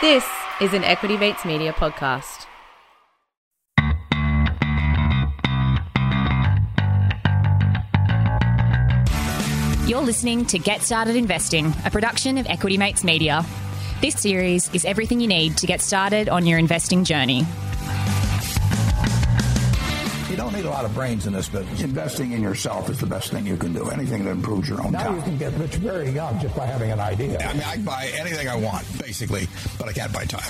This 0.00 0.24
is 0.60 0.74
an 0.74 0.84
Equity 0.84 1.16
Mates 1.16 1.44
Media 1.44 1.72
podcast. 1.72 2.46
You're 9.88 10.00
listening 10.00 10.46
to 10.46 10.60
Get 10.60 10.82
Started 10.82 11.16
Investing, 11.16 11.74
a 11.84 11.90
production 11.90 12.38
of 12.38 12.46
Equity 12.46 12.78
Mates 12.78 13.02
Media. 13.02 13.44
This 14.00 14.14
series 14.14 14.72
is 14.72 14.84
everything 14.84 15.18
you 15.18 15.26
need 15.26 15.56
to 15.56 15.66
get 15.66 15.80
started 15.80 16.28
on 16.28 16.46
your 16.46 16.60
investing 16.60 17.02
journey. 17.02 17.44
You 20.58 20.64
don't 20.64 20.72
need 20.72 20.76
a 20.76 20.82
lot 20.82 20.90
of 20.90 20.94
brains 20.96 21.26
in 21.28 21.32
this 21.32 21.48
business. 21.48 21.82
Investing 21.82 22.32
in 22.32 22.42
yourself 22.42 22.90
is 22.90 22.98
the 22.98 23.06
best 23.06 23.30
thing 23.30 23.46
you 23.46 23.56
can 23.56 23.72
do. 23.72 23.90
Anything 23.90 24.24
that 24.24 24.32
improves 24.32 24.68
your 24.68 24.84
own 24.84 24.90
Now 24.90 25.04
time. 25.04 25.14
you 25.14 25.22
can 25.22 25.38
get 25.38 25.52
rich 25.52 25.76
very 25.76 26.10
young 26.10 26.40
just 26.40 26.56
by 26.56 26.66
having 26.66 26.90
an 26.90 26.98
idea. 26.98 27.38
I 27.38 27.52
mean, 27.52 27.62
I 27.62 27.74
can 27.74 27.84
buy 27.84 28.10
anything 28.14 28.48
I 28.48 28.56
want, 28.56 28.84
basically, 28.98 29.46
but 29.78 29.86
I 29.86 29.92
can't 29.92 30.12
buy 30.12 30.24
time. 30.24 30.42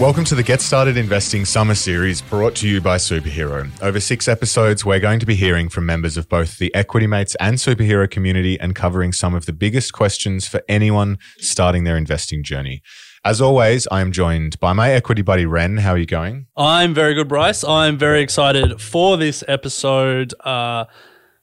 Welcome 0.00 0.24
to 0.24 0.34
the 0.34 0.42
Get 0.42 0.62
Started 0.62 0.96
Investing 0.96 1.44
Summer 1.44 1.74
Series 1.74 2.22
brought 2.22 2.54
to 2.56 2.66
you 2.66 2.80
by 2.80 2.96
Superhero. 2.96 3.70
Over 3.82 4.00
six 4.00 4.28
episodes, 4.28 4.86
we're 4.86 4.98
going 4.98 5.20
to 5.20 5.26
be 5.26 5.34
hearing 5.34 5.68
from 5.68 5.84
members 5.84 6.16
of 6.16 6.26
both 6.30 6.56
the 6.56 6.74
Equity 6.74 7.06
Mates 7.06 7.34
and 7.34 7.58
Superhero 7.58 8.10
community 8.10 8.58
and 8.58 8.74
covering 8.74 9.12
some 9.12 9.34
of 9.34 9.44
the 9.44 9.52
biggest 9.52 9.92
questions 9.92 10.48
for 10.48 10.62
anyone 10.70 11.18
starting 11.36 11.84
their 11.84 11.98
investing 11.98 12.42
journey. 12.42 12.82
As 13.24 13.40
always, 13.40 13.86
I 13.88 14.00
am 14.00 14.10
joined 14.10 14.58
by 14.58 14.72
my 14.72 14.90
equity 14.90 15.22
buddy 15.22 15.46
Ren. 15.46 15.76
How 15.76 15.92
are 15.92 15.98
you 15.98 16.06
going? 16.06 16.48
I'm 16.56 16.92
very 16.92 17.14
good, 17.14 17.28
Bryce. 17.28 17.62
I'm 17.62 17.96
very 17.96 18.20
excited 18.20 18.80
for 18.80 19.16
this 19.16 19.44
episode. 19.46 20.34
Uh, 20.40 20.86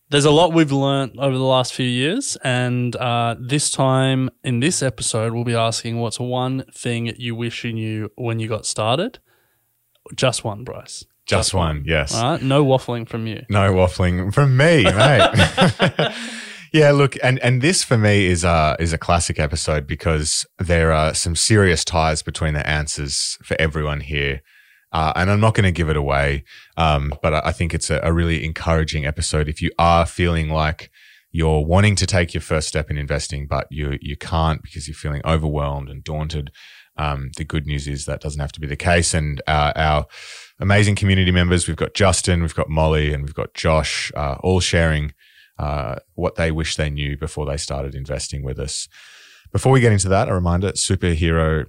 there's 0.10 0.26
a 0.26 0.32
lot 0.32 0.52
we've 0.52 0.74
learnt 0.74 1.18
over 1.18 1.38
the 1.38 1.44
last 1.46 1.74
few 1.74 1.88
years, 1.88 2.36
and 2.44 2.98
uh, 2.98 3.38
this 3.40 3.72
time 3.72 4.30
in 4.44 4.60
this 4.60 4.84
episode, 4.84 5.34
we'll 5.34 5.46
be 5.46 5.56
asking 5.56 6.00
what's 6.00 6.20
one 6.20 6.66
thing 6.74 7.14
you 7.18 7.34
wish 7.34 7.64
you 7.64 7.72
knew 7.72 8.12
when 8.16 8.40
you 8.40 8.50
got 8.50 8.66
started? 8.66 9.20
Just 10.14 10.44
one, 10.44 10.66
Bryce. 10.66 11.06
Just 11.26 11.54
one, 11.54 11.84
yes. 11.86 12.14
All 12.14 12.32
right, 12.32 12.42
no 12.42 12.66
waffling 12.66 13.08
from 13.08 13.26
you. 13.26 13.46
No 13.50 13.72
waffling 13.72 14.34
from 14.34 14.58
me, 14.58 14.84
mate. 14.84 16.14
yeah, 16.72 16.92
look, 16.92 17.16
and 17.24 17.40
and 17.40 17.62
this 17.62 17.84
for 17.84 17.98
me 17.98 18.28
is 18.28 18.44
a 18.44 18.76
is 18.80 18.94
a 18.94 18.98
classic 18.98 19.40
episode 19.40 19.88
because 19.88 20.46
there 20.58 20.92
are 20.92 21.14
some 21.14 21.36
serious 21.36 21.84
ties 21.84 22.22
between 22.22 22.54
the 22.54 22.68
answers 22.68 23.38
for 23.44 23.56
everyone 23.60 24.02
here. 24.02 24.42
Uh, 24.92 25.14
and 25.16 25.30
I'm 25.30 25.40
not 25.40 25.54
going 25.54 25.66
to 25.66 25.72
give 25.72 25.90
it 25.90 25.98
away, 25.98 26.44
um, 26.76 27.14
but 27.22 27.32
I, 27.46 27.52
think 27.52 27.76
it's 27.76 27.92
a, 27.92 28.00
a 28.02 28.12
really 28.12 28.44
encouraging 28.44 29.06
episode. 29.06 29.48
If 29.48 29.62
you 29.62 29.70
are 29.78 30.04
feeling 30.04 30.50
like 30.50 30.90
you're 31.32 31.64
wanting 31.64 31.96
to 31.98 32.08
take 32.08 32.34
your 32.34 32.42
first 32.42 32.68
step 32.68 32.90
in 32.90 32.98
investing, 32.98 33.46
but 33.46 33.68
you 33.70 34.00
you 34.02 34.18
can't 34.18 34.64
because 34.64 34.88
you're 34.88 34.96
feeling 34.96 35.22
overwhelmed 35.26 35.90
and 35.90 36.04
daunted, 36.04 36.52
um, 36.98 37.32
the 37.38 37.46
good 37.46 37.66
news 37.66 37.88
is 37.88 38.06
that 38.06 38.20
doesn't 38.20 38.42
have 38.42 38.52
to 38.52 38.60
be 38.60 38.68
the 38.68 38.76
case. 38.76 39.14
And 39.14 39.42
uh, 39.48 39.74
our 39.76 40.06
amazing 40.60 40.96
community 40.96 41.32
members, 41.32 41.68
we've 41.68 41.78
got 41.78 41.94
Justin, 41.94 42.42
we've 42.42 42.56
got 42.56 42.70
Molly, 42.70 43.14
and 43.14 43.24
we've 43.24 43.36
got 43.36 43.54
Josh, 43.54 44.12
uh, 44.16 44.38
all 44.42 44.60
sharing 44.60 45.14
uh, 45.60 45.96
what 46.16 46.36
they 46.36 46.52
wish 46.52 46.76
they 46.76 46.90
knew 46.90 47.18
before 47.18 47.46
they 47.46 47.58
started 47.58 47.94
investing 47.94 48.44
with 48.44 48.58
us. 48.58 48.88
Before 49.52 49.72
we 49.72 49.82
get 49.82 49.92
into 49.92 50.10
that, 50.10 50.30
a 50.30 50.34
reminder: 50.34 50.72
Superhero. 50.72 51.66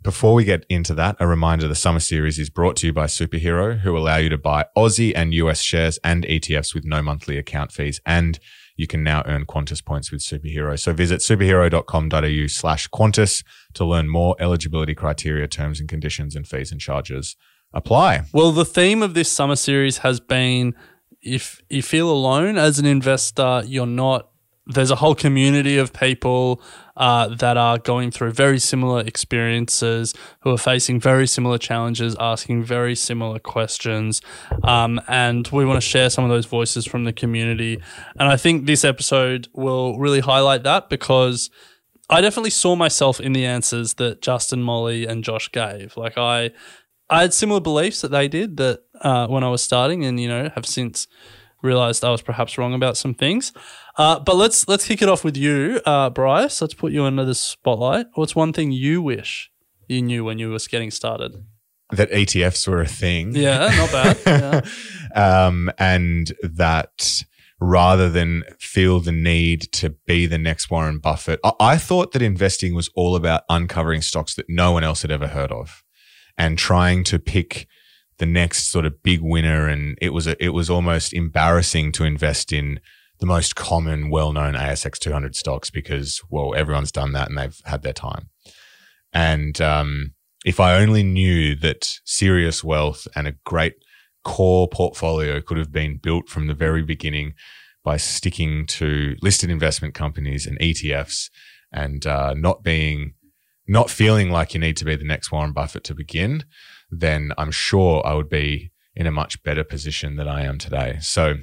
Before 0.00 0.32
we 0.34 0.44
get 0.44 0.64
into 0.68 0.94
that, 0.94 1.16
a 1.20 1.26
reminder: 1.26 1.68
the 1.68 1.74
summer 1.74 2.00
series 2.00 2.38
is 2.38 2.48
brought 2.48 2.76
to 2.76 2.86
you 2.86 2.92
by 2.92 3.04
Superhero, 3.04 3.80
who 3.80 3.96
allow 3.96 4.16
you 4.16 4.30
to 4.30 4.38
buy 4.38 4.64
Aussie 4.76 5.12
and 5.14 5.34
US 5.34 5.60
shares 5.60 5.98
and 6.02 6.24
ETFs 6.24 6.74
with 6.74 6.84
no 6.84 7.02
monthly 7.02 7.36
account 7.36 7.70
fees, 7.70 8.00
and 8.06 8.38
you 8.76 8.86
can 8.86 9.02
now 9.02 9.22
earn 9.26 9.44
Qantas 9.44 9.84
points 9.84 10.10
with 10.10 10.22
Superhero. 10.22 10.78
So 10.78 10.92
visit 10.94 11.20
superhero.com.au 11.20 12.46
slash 12.46 12.88
Qantas 12.88 13.44
to 13.74 13.84
learn 13.84 14.08
more 14.08 14.36
eligibility 14.38 14.94
criteria, 14.94 15.48
terms 15.48 15.80
and 15.80 15.88
conditions, 15.88 16.34
and 16.34 16.46
fees 16.46 16.72
and 16.72 16.80
charges 16.80 17.36
apply. 17.74 18.22
Well, 18.32 18.52
the 18.52 18.64
theme 18.64 19.02
of 19.02 19.14
this 19.14 19.30
summer 19.30 19.56
series 19.56 19.98
has 19.98 20.20
been 20.20 20.74
if 21.22 21.62
you 21.68 21.82
feel 21.82 22.10
alone 22.10 22.56
as 22.58 22.78
an 22.78 22.86
investor, 22.86 23.62
you're 23.66 23.86
not. 23.86 24.30
There's 24.70 24.90
a 24.90 24.96
whole 24.96 25.14
community 25.14 25.78
of 25.78 25.94
people 25.94 26.60
uh, 26.94 27.28
that 27.36 27.56
are 27.56 27.78
going 27.78 28.10
through 28.10 28.32
very 28.32 28.58
similar 28.58 29.00
experiences, 29.00 30.14
who 30.40 30.50
are 30.50 30.58
facing 30.58 31.00
very 31.00 31.26
similar 31.26 31.56
challenges, 31.56 32.14
asking 32.20 32.64
very 32.64 32.94
similar 32.94 33.38
questions. 33.38 34.20
Um, 34.62 35.00
and 35.08 35.48
we 35.48 35.64
want 35.64 35.78
to 35.78 35.88
share 35.88 36.10
some 36.10 36.24
of 36.24 36.30
those 36.30 36.44
voices 36.44 36.84
from 36.84 37.04
the 37.04 37.14
community. 37.14 37.80
And 38.18 38.28
I 38.28 38.36
think 38.36 38.66
this 38.66 38.84
episode 38.84 39.48
will 39.54 39.98
really 39.98 40.20
highlight 40.20 40.64
that 40.64 40.90
because 40.90 41.48
I 42.10 42.20
definitely 42.20 42.50
saw 42.50 42.74
myself 42.74 43.20
in 43.20 43.32
the 43.32 43.46
answers 43.46 43.94
that 43.94 44.20
Justin, 44.20 44.62
Molly, 44.62 45.06
and 45.06 45.22
Josh 45.22 45.50
gave. 45.52 45.96
Like 45.96 46.18
I, 46.18 46.50
I 47.10 47.22
had 47.22 47.32
similar 47.32 47.60
beliefs 47.60 48.00
that 48.02 48.10
they 48.10 48.28
did 48.28 48.56
that 48.58 48.82
uh, 49.00 49.26
when 49.28 49.42
I 49.44 49.48
was 49.48 49.62
starting, 49.62 50.04
and 50.04 50.20
you 50.20 50.28
know 50.28 50.50
have 50.54 50.66
since 50.66 51.06
realized 51.62 52.04
I 52.04 52.10
was 52.10 52.22
perhaps 52.22 52.58
wrong 52.58 52.74
about 52.74 52.96
some 52.96 53.14
things. 53.14 53.52
Uh, 53.96 54.20
but 54.20 54.36
let's 54.36 54.68
let's 54.68 54.86
kick 54.86 55.02
it 55.02 55.08
off 55.08 55.24
with 55.24 55.36
you, 55.36 55.80
uh, 55.86 56.10
Bryce. 56.10 56.60
Let's 56.60 56.74
put 56.74 56.92
you 56.92 57.04
under 57.04 57.24
the 57.24 57.34
spotlight. 57.34 58.06
What's 58.14 58.36
one 58.36 58.52
thing 58.52 58.72
you 58.72 59.02
wish 59.02 59.50
you 59.88 60.02
knew 60.02 60.24
when 60.24 60.38
you 60.38 60.50
were 60.50 60.58
getting 60.70 60.90
started? 60.90 61.34
That 61.90 62.10
ETFs 62.10 62.68
were 62.68 62.82
a 62.82 62.86
thing. 62.86 63.34
Yeah, 63.34 63.68
not 63.76 63.92
bad. 63.92 64.18
Yeah. 65.16 65.46
um, 65.46 65.70
and 65.78 66.32
that 66.42 67.24
rather 67.60 68.10
than 68.10 68.44
feel 68.60 69.00
the 69.00 69.10
need 69.10 69.62
to 69.72 69.90
be 70.06 70.26
the 70.26 70.38
next 70.38 70.70
Warren 70.70 70.98
Buffett, 70.98 71.40
I, 71.42 71.52
I 71.58 71.76
thought 71.78 72.12
that 72.12 72.22
investing 72.22 72.74
was 72.74 72.90
all 72.94 73.16
about 73.16 73.42
uncovering 73.48 74.02
stocks 74.02 74.34
that 74.34 74.46
no 74.48 74.70
one 74.72 74.84
else 74.84 75.00
had 75.02 75.10
ever 75.10 75.28
heard 75.28 75.50
of 75.50 75.82
and 76.38 76.56
trying 76.56 77.04
to 77.04 77.18
pick 77.18 77.66
the 78.18 78.26
next 78.26 78.70
sort 78.70 78.86
of 78.86 79.02
big 79.02 79.20
winner. 79.20 79.68
And 79.68 79.98
it 80.00 80.10
was 80.10 80.26
a, 80.26 80.42
it 80.42 80.50
was 80.50 80.70
almost 80.70 81.12
embarrassing 81.12 81.92
to 81.92 82.04
invest 82.04 82.52
in 82.52 82.80
the 83.18 83.26
most 83.26 83.56
common, 83.56 84.10
well-known 84.10 84.54
ASX 84.54 84.98
200 84.98 85.34
stocks 85.34 85.70
because, 85.70 86.22
well, 86.30 86.54
everyone's 86.54 86.92
done 86.92 87.12
that 87.12 87.28
and 87.28 87.36
they've 87.36 87.60
had 87.64 87.82
their 87.82 87.92
time. 87.92 88.30
And 89.12 89.60
um, 89.60 90.14
if 90.44 90.60
I 90.60 90.76
only 90.76 91.02
knew 91.02 91.54
that 91.56 91.98
serious 92.04 92.62
wealth 92.62 93.08
and 93.16 93.26
a 93.26 93.34
great 93.44 93.74
core 94.24 94.68
portfolio 94.68 95.40
could 95.40 95.56
have 95.56 95.72
been 95.72 95.98
built 95.98 96.28
from 96.28 96.46
the 96.46 96.54
very 96.54 96.82
beginning 96.82 97.34
by 97.82 97.96
sticking 97.96 98.66
to 98.66 99.16
listed 99.22 99.50
investment 99.50 99.94
companies 99.94 100.46
and 100.46 100.58
ETFs 100.60 101.30
and 101.72 102.06
uh, 102.06 102.34
not 102.34 102.62
being, 102.62 103.14
not 103.68 103.90
feeling 103.90 104.30
like 104.30 104.54
you 104.54 104.60
need 104.60 104.76
to 104.78 104.84
be 104.84 104.96
the 104.96 105.04
next 105.04 105.30
Warren 105.30 105.52
Buffett 105.52 105.84
to 105.84 105.94
begin, 105.94 106.44
then 106.90 107.32
I'm 107.36 107.50
sure 107.50 108.04
I 108.06 108.14
would 108.14 108.28
be 108.28 108.70
in 108.96 109.06
a 109.06 109.12
much 109.12 109.42
better 109.42 109.62
position 109.62 110.16
than 110.16 110.26
I 110.26 110.44
am 110.44 110.58
today. 110.58 110.98
So 111.00 111.34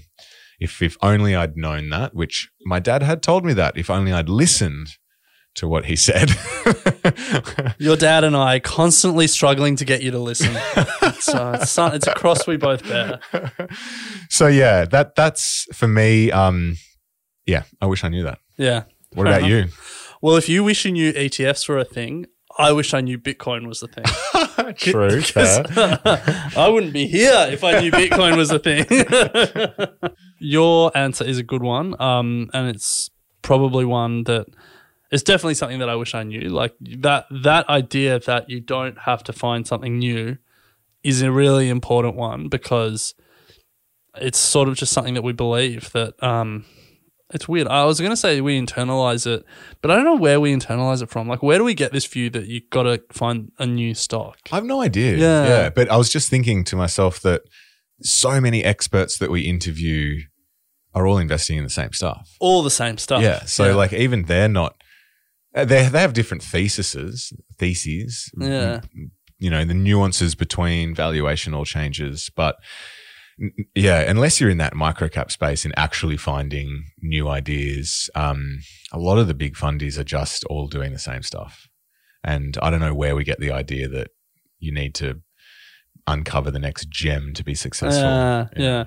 if, 0.59 0.81
if 0.81 0.97
only 1.01 1.35
I'd 1.35 1.55
known 1.55 1.89
that, 1.89 2.15
which 2.15 2.49
my 2.65 2.79
dad 2.79 3.03
had 3.03 3.21
told 3.21 3.45
me 3.45 3.53
that, 3.53 3.77
if 3.77 3.89
only 3.89 4.11
I'd 4.11 4.29
listened 4.29 4.97
to 5.55 5.67
what 5.67 5.85
he 5.85 5.95
said. 5.95 6.31
Your 7.77 7.95
dad 7.95 8.23
and 8.23 8.35
I 8.35 8.59
constantly 8.59 9.27
struggling 9.27 9.77
to 9.77 9.85
get 9.85 10.01
you 10.03 10.11
to 10.11 10.19
listen. 10.19 10.53
so 11.19 11.53
it's, 11.53 11.77
it's 11.77 12.07
a 12.07 12.13
cross 12.13 12.45
we 12.45 12.57
both 12.57 12.83
bear. 12.83 13.19
so 14.29 14.47
yeah, 14.47 14.83
that 14.85 15.15
that's 15.15 15.65
for 15.73 15.87
me. 15.87 16.29
Um, 16.29 16.75
yeah, 17.45 17.63
I 17.79 17.85
wish 17.85 18.03
I 18.03 18.09
knew 18.09 18.23
that. 18.23 18.39
Yeah. 18.57 18.83
What 19.13 19.27
about 19.27 19.43
enough. 19.43 19.49
you? 19.49 19.65
Well, 20.21 20.35
if 20.35 20.49
you 20.49 20.63
wish 20.63 20.85
you 20.85 20.91
knew 20.91 21.13
ETFs 21.13 21.67
were 21.67 21.77
a 21.77 21.85
thing, 21.85 22.25
I 22.57 22.71
wish 22.71 22.93
I 22.93 23.01
knew 23.01 23.17
Bitcoin 23.17 23.67
was 23.67 23.81
the 23.81 23.87
thing. 23.87 24.05
True. 24.77 25.21
I 26.57 26.69
wouldn't 26.69 26.93
be 26.93 27.07
here 27.07 27.47
if 27.49 27.63
I 27.63 27.81
knew 27.81 27.91
Bitcoin 27.91 28.37
was 28.37 28.51
a 28.51 28.59
thing. 28.59 28.85
Your 30.39 30.95
answer 30.97 31.25
is 31.25 31.37
a 31.37 31.43
good 31.43 31.63
one, 31.63 31.99
um, 32.01 32.49
and 32.53 32.69
it's 32.69 33.09
probably 33.41 33.85
one 33.85 34.23
that 34.23 34.47
it's 35.11 35.23
definitely 35.23 35.53
something 35.53 35.79
that 35.79 35.89
I 35.89 35.95
wish 35.95 36.15
I 36.15 36.23
knew. 36.23 36.49
Like 36.49 36.75
that 36.79 37.25
that 37.29 37.67
idea 37.69 38.19
that 38.19 38.49
you 38.49 38.61
don't 38.61 38.99
have 38.99 39.23
to 39.25 39.33
find 39.33 39.67
something 39.67 39.99
new 39.99 40.37
is 41.03 41.21
a 41.21 41.31
really 41.31 41.69
important 41.69 42.15
one 42.15 42.47
because 42.47 43.13
it's 44.17 44.39
sort 44.39 44.67
of 44.67 44.75
just 44.75 44.91
something 44.91 45.13
that 45.13 45.23
we 45.23 45.33
believe 45.33 45.91
that 45.91 46.21
um, 46.23 46.65
it's 47.35 47.47
weird. 47.47 47.67
I 47.67 47.83
was 47.85 47.99
going 47.99 48.09
to 48.11 48.17
say 48.17 48.41
we 48.41 48.59
internalize 48.59 49.27
it, 49.27 49.45
but 49.81 49.91
I 49.91 49.95
don't 49.95 50.05
know 50.05 50.15
where 50.15 50.39
we 50.39 50.51
internalize 50.55 51.03
it 51.03 51.09
from. 51.09 51.27
Like, 51.27 51.43
where 51.43 51.57
do 51.59 51.63
we 51.63 51.75
get 51.75 51.91
this 51.91 52.05
view 52.07 52.31
that 52.31 52.47
you 52.47 52.61
got 52.71 52.83
to 52.83 53.03
find 53.11 53.51
a 53.59 53.67
new 53.67 53.93
stock? 53.93 54.39
I 54.51 54.55
have 54.55 54.65
no 54.65 54.81
idea. 54.81 55.17
Yeah. 55.17 55.47
yeah. 55.47 55.69
But 55.69 55.91
I 55.91 55.97
was 55.97 56.09
just 56.09 56.29
thinking 56.29 56.63
to 56.63 56.75
myself 56.75 57.19
that 57.21 57.41
so 58.01 58.41
many 58.41 58.63
experts 58.63 59.17
that 59.19 59.29
we 59.29 59.41
interview 59.41 60.21
are 60.93 61.05
all 61.05 61.17
investing 61.17 61.57
in 61.57 61.63
the 61.63 61.69
same 61.69 61.93
stuff. 61.93 62.35
All 62.39 62.63
the 62.63 62.71
same 62.71 62.97
stuff. 62.97 63.21
Yeah. 63.21 63.41
So 63.45 63.75
like 63.77 63.93
even 63.93 64.23
they're 64.23 64.47
not. 64.47 64.75
uh, 65.53 65.65
They 65.65 65.87
they 65.89 65.99
have 65.99 66.13
different 66.13 66.41
theses, 66.43 67.33
theses. 67.59 68.31
Yeah. 68.37 68.81
You 69.37 69.49
know 69.49 69.65
the 69.65 69.73
nuances 69.73 70.35
between 70.35 70.95
valuation 70.95 71.53
all 71.53 71.65
changes, 71.65 72.31
but 72.35 72.55
yeah, 73.75 73.99
unless 74.01 74.39
you're 74.39 74.49
in 74.49 74.57
that 74.59 74.73
microcap 74.73 75.31
space 75.31 75.65
and 75.65 75.73
actually 75.77 76.17
finding 76.17 76.85
new 77.01 77.27
ideas, 77.27 78.09
um, 78.15 78.59
a 78.91 78.99
lot 78.99 79.17
of 79.17 79.27
the 79.27 79.33
big 79.33 79.55
fundies 79.55 79.97
are 79.97 80.05
just 80.05 80.45
all 80.45 80.67
doing 80.67 80.93
the 80.93 80.99
same 80.99 81.21
stuff. 81.21 81.67
And 82.23 82.57
I 82.61 82.69
don't 82.69 82.79
know 82.79 82.93
where 82.93 83.15
we 83.15 83.23
get 83.23 83.39
the 83.39 83.51
idea 83.51 83.87
that 83.89 84.09
you 84.59 84.71
need 84.71 84.95
to 84.95 85.21
uncover 86.07 86.49
the 86.49 86.59
next 86.59 86.89
gem 86.89 87.33
to 87.33 87.43
be 87.43 87.55
successful. 87.55 88.07
Uh, 88.07 88.47
yeah. 88.55 88.85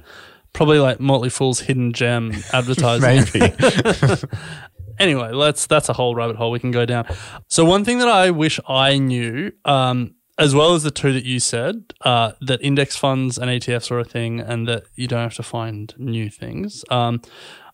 Probably 0.53 0.79
like 0.79 0.99
Motley 0.99 1.31
Fool's 1.31 1.61
hidden 1.61 1.93
gem 1.93 2.33
advertising. 2.53 3.03
Maybe. 3.33 3.55
anyway, 4.99 5.33
let's 5.33 5.67
that's 5.67 5.89
a 5.89 5.93
whole 5.93 6.15
rabbit 6.15 6.37
hole 6.37 6.51
we 6.51 6.59
can 6.59 6.71
go 6.71 6.87
down. 6.87 7.07
So 7.49 7.65
one 7.65 7.85
thing 7.85 7.99
that 7.99 8.09
I 8.09 8.31
wish 8.31 8.59
I 8.67 8.99
knew, 8.99 9.53
um, 9.65 10.15
as 10.39 10.55
well 10.55 10.75
as 10.75 10.85
the 10.85 10.91
two 10.91 11.13
that 11.13 11.25
you 11.25 11.41
said, 11.41 11.93
uh, 12.03 12.33
that 12.41 12.63
index 12.63 12.97
funds 12.97 13.39
and 13.39 13.51
ETFs 13.51 13.91
are 13.91 13.99
a 13.99 14.05
thing, 14.05 14.41
and 14.41 14.69
that 14.69 14.85
you 14.95 15.09
don't 15.09 15.23
have 15.23 15.35
to 15.35 15.43
find 15.43 15.95
new 15.99 16.31
things. 16.31 16.85
Um, 16.91 17.21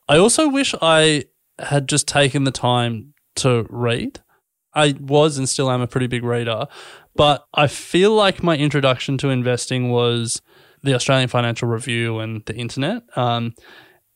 I 0.08 0.16
also 0.16 0.48
wish 0.48 0.74
I 0.80 1.24
had 1.58 1.88
just 1.88 2.08
taken 2.08 2.44
the 2.44 2.50
time 2.50 3.14
to 3.36 3.66
read. 3.68 4.20
I 4.74 4.96
was 4.98 5.38
and 5.38 5.48
still 5.48 5.70
am 5.70 5.82
a 5.82 5.86
pretty 5.86 6.06
big 6.06 6.24
reader, 6.24 6.66
but 7.14 7.44
I 7.54 7.66
feel 7.68 8.12
like 8.12 8.42
my 8.42 8.56
introduction 8.56 9.18
to 9.18 9.28
investing 9.28 9.90
was 9.90 10.42
the 10.82 10.94
Australian 10.94 11.28
Financial 11.28 11.68
Review 11.68 12.18
and 12.18 12.44
the 12.46 12.56
internet. 12.56 13.02
Um, 13.16 13.54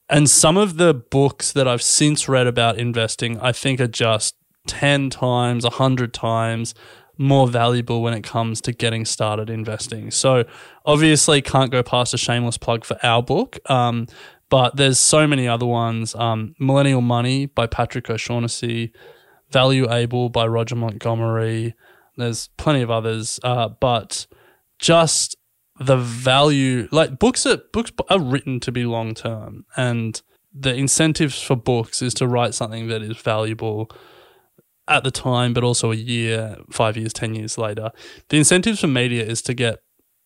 and 0.09 0.29
some 0.29 0.56
of 0.56 0.79
the 0.79 0.95
books 0.95 1.53
that 1.53 1.69
I've 1.69 1.83
since 1.83 2.29
read 2.29 2.47
about 2.47 2.79
investing, 2.79 3.39
I 3.41 3.53
think 3.53 3.81
are 3.81 3.87
just 3.87 4.35
10 4.67 5.11
times, 5.11 5.65
100 5.65 6.12
times 6.12 6.75
more 7.19 7.49
valuable 7.49 8.00
when 8.00 8.15
it 8.15 8.23
comes 8.23 8.61
to 8.62 8.73
getting 8.73 9.05
started 9.05 9.50
investing. 9.50 10.11
So, 10.11 10.44
obviously, 10.87 11.43
can't 11.43 11.70
go 11.70 11.82
past 11.82 12.15
a 12.15 12.19
shameless 12.19 12.56
plug 12.56 12.85
for 12.85 12.97
our 13.03 13.23
book. 13.23 13.59
Um, 13.70 14.06
but 14.49 14.76
there's 14.76 14.99
so 14.99 15.26
many 15.26 15.47
other 15.47 15.67
ones. 15.67 16.15
Um, 16.15 16.55
Millennial 16.59 17.03
Money 17.03 17.47
by 17.47 17.67
Patrick 17.67 18.09
O'Shaughnessy, 18.09 18.93
Value 19.50 19.93
Able 19.93 20.31
by 20.31 20.47
Roger 20.47 20.76
Montgomery. 20.76 21.75
There's 22.17 22.49
plenty 22.56 22.81
of 22.81 22.91
others. 22.91 23.38
Uh, 23.43 23.69
but 23.69 24.26
just 24.79 25.37
the 25.79 25.97
value 25.97 26.88
like 26.91 27.19
books 27.19 27.47
are 27.47 27.59
books 27.73 27.93
are 28.11 28.21
written 28.21 28.59
to 28.61 28.73
be 28.73 28.85
long 28.85 29.14
term 29.14 29.64
and 29.76 30.23
the 30.53 30.75
incentives 30.75 31.41
for 31.41 31.55
books 31.55 32.03
is 32.03 32.14
to 32.14 32.26
write 32.26 32.55
something 32.55 32.88
that 32.88 33.03
is 33.03 33.17
valuable 33.19 33.88
at 34.88 35.05
the 35.05 35.11
time 35.11 35.52
but 35.52 35.62
also 35.62 35.93
a 35.93 35.96
year 35.96 36.56
5 36.70 36.96
years 36.96 37.12
10 37.12 37.35
years 37.35 37.58
later 37.58 37.90
the 38.31 38.38
incentives 38.38 38.81
for 38.81 38.87
media 38.87 39.25
is 39.25 39.43
to 39.43 39.55
get 39.55 39.79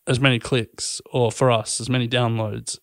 as 0.06 0.20
many 0.20 0.38
clicks 0.38 1.00
or 1.12 1.30
for 1.30 1.50
us 1.50 1.80
as 1.80 1.88
many 1.88 2.08
downloads 2.08 2.78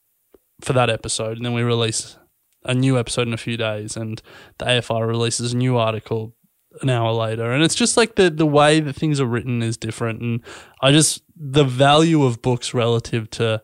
for 0.61 0.73
that 0.73 0.89
episode. 0.89 1.37
And 1.37 1.45
then 1.45 1.53
we 1.53 1.63
release 1.63 2.17
a 2.63 2.73
new 2.73 2.97
episode 2.97 3.27
in 3.27 3.33
a 3.33 3.37
few 3.37 3.57
days 3.57 3.95
and 3.95 4.21
the 4.57 4.65
AFR 4.65 5.07
releases 5.07 5.53
a 5.53 5.57
new 5.57 5.77
article 5.77 6.35
an 6.81 6.89
hour 6.89 7.11
later. 7.11 7.51
And 7.51 7.63
it's 7.63 7.75
just 7.75 7.97
like 7.97 8.15
the 8.15 8.29
the 8.29 8.45
way 8.45 8.79
that 8.79 8.93
things 8.93 9.19
are 9.19 9.25
written 9.25 9.61
is 9.63 9.77
different. 9.77 10.21
And 10.21 10.43
i 10.81 10.91
just 10.91 11.23
the 11.35 11.63
value 11.63 12.23
of 12.23 12.41
books 12.41 12.73
relative 12.73 13.29
to 13.31 13.61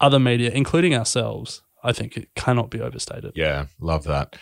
other 0.00 0.18
media 0.18 0.50
including 0.52 0.92
ourselves 0.96 1.62
i 1.84 1.92
think 1.92 2.16
it 2.16 2.28
cannot 2.34 2.70
be 2.70 2.80
overstated. 2.80 3.32
Yeah, 3.36 3.66
love 3.80 4.04
that. 4.04 4.36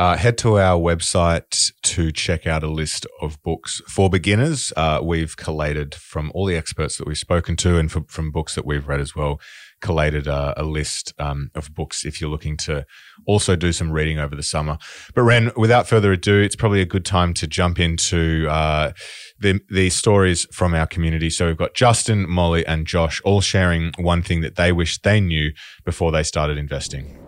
Uh, 0.00 0.16
head 0.16 0.38
to 0.38 0.58
our 0.58 0.80
website 0.80 1.72
to 1.82 2.10
check 2.10 2.46
out 2.46 2.62
a 2.62 2.70
list 2.70 3.06
of 3.20 3.36
books 3.42 3.82
for 3.86 4.08
beginners. 4.08 4.72
Uh, 4.74 4.98
we've 5.02 5.36
collated 5.36 5.94
from 5.94 6.32
all 6.34 6.46
the 6.46 6.56
experts 6.56 6.96
that 6.96 7.06
we've 7.06 7.18
spoken 7.18 7.54
to 7.54 7.76
and 7.76 7.92
from, 7.92 8.06
from 8.06 8.30
books 8.30 8.54
that 8.54 8.64
we've 8.64 8.88
read 8.88 8.98
as 8.98 9.14
well, 9.14 9.38
collated 9.82 10.26
a, 10.26 10.54
a 10.56 10.64
list 10.64 11.12
um, 11.18 11.50
of 11.54 11.74
books 11.74 12.06
if 12.06 12.18
you're 12.18 12.30
looking 12.30 12.56
to 12.56 12.86
also 13.26 13.54
do 13.54 13.72
some 13.72 13.92
reading 13.92 14.18
over 14.18 14.34
the 14.34 14.42
summer. 14.42 14.78
But 15.14 15.24
Ren, 15.24 15.52
without 15.54 15.86
further 15.86 16.12
ado, 16.12 16.40
it's 16.40 16.56
probably 16.56 16.80
a 16.80 16.86
good 16.86 17.04
time 17.04 17.34
to 17.34 17.46
jump 17.46 17.78
into 17.78 18.46
uh, 18.48 18.92
the, 19.38 19.60
the 19.68 19.90
stories 19.90 20.46
from 20.50 20.72
our 20.72 20.86
community. 20.86 21.28
So 21.28 21.48
we've 21.48 21.58
got 21.58 21.74
Justin, 21.74 22.26
Molly, 22.26 22.64
and 22.64 22.86
Josh 22.86 23.20
all 23.22 23.42
sharing 23.42 23.92
one 23.98 24.22
thing 24.22 24.40
that 24.40 24.56
they 24.56 24.72
wish 24.72 24.96
they 25.02 25.20
knew 25.20 25.52
before 25.84 26.10
they 26.10 26.22
started 26.22 26.56
investing. 26.56 27.19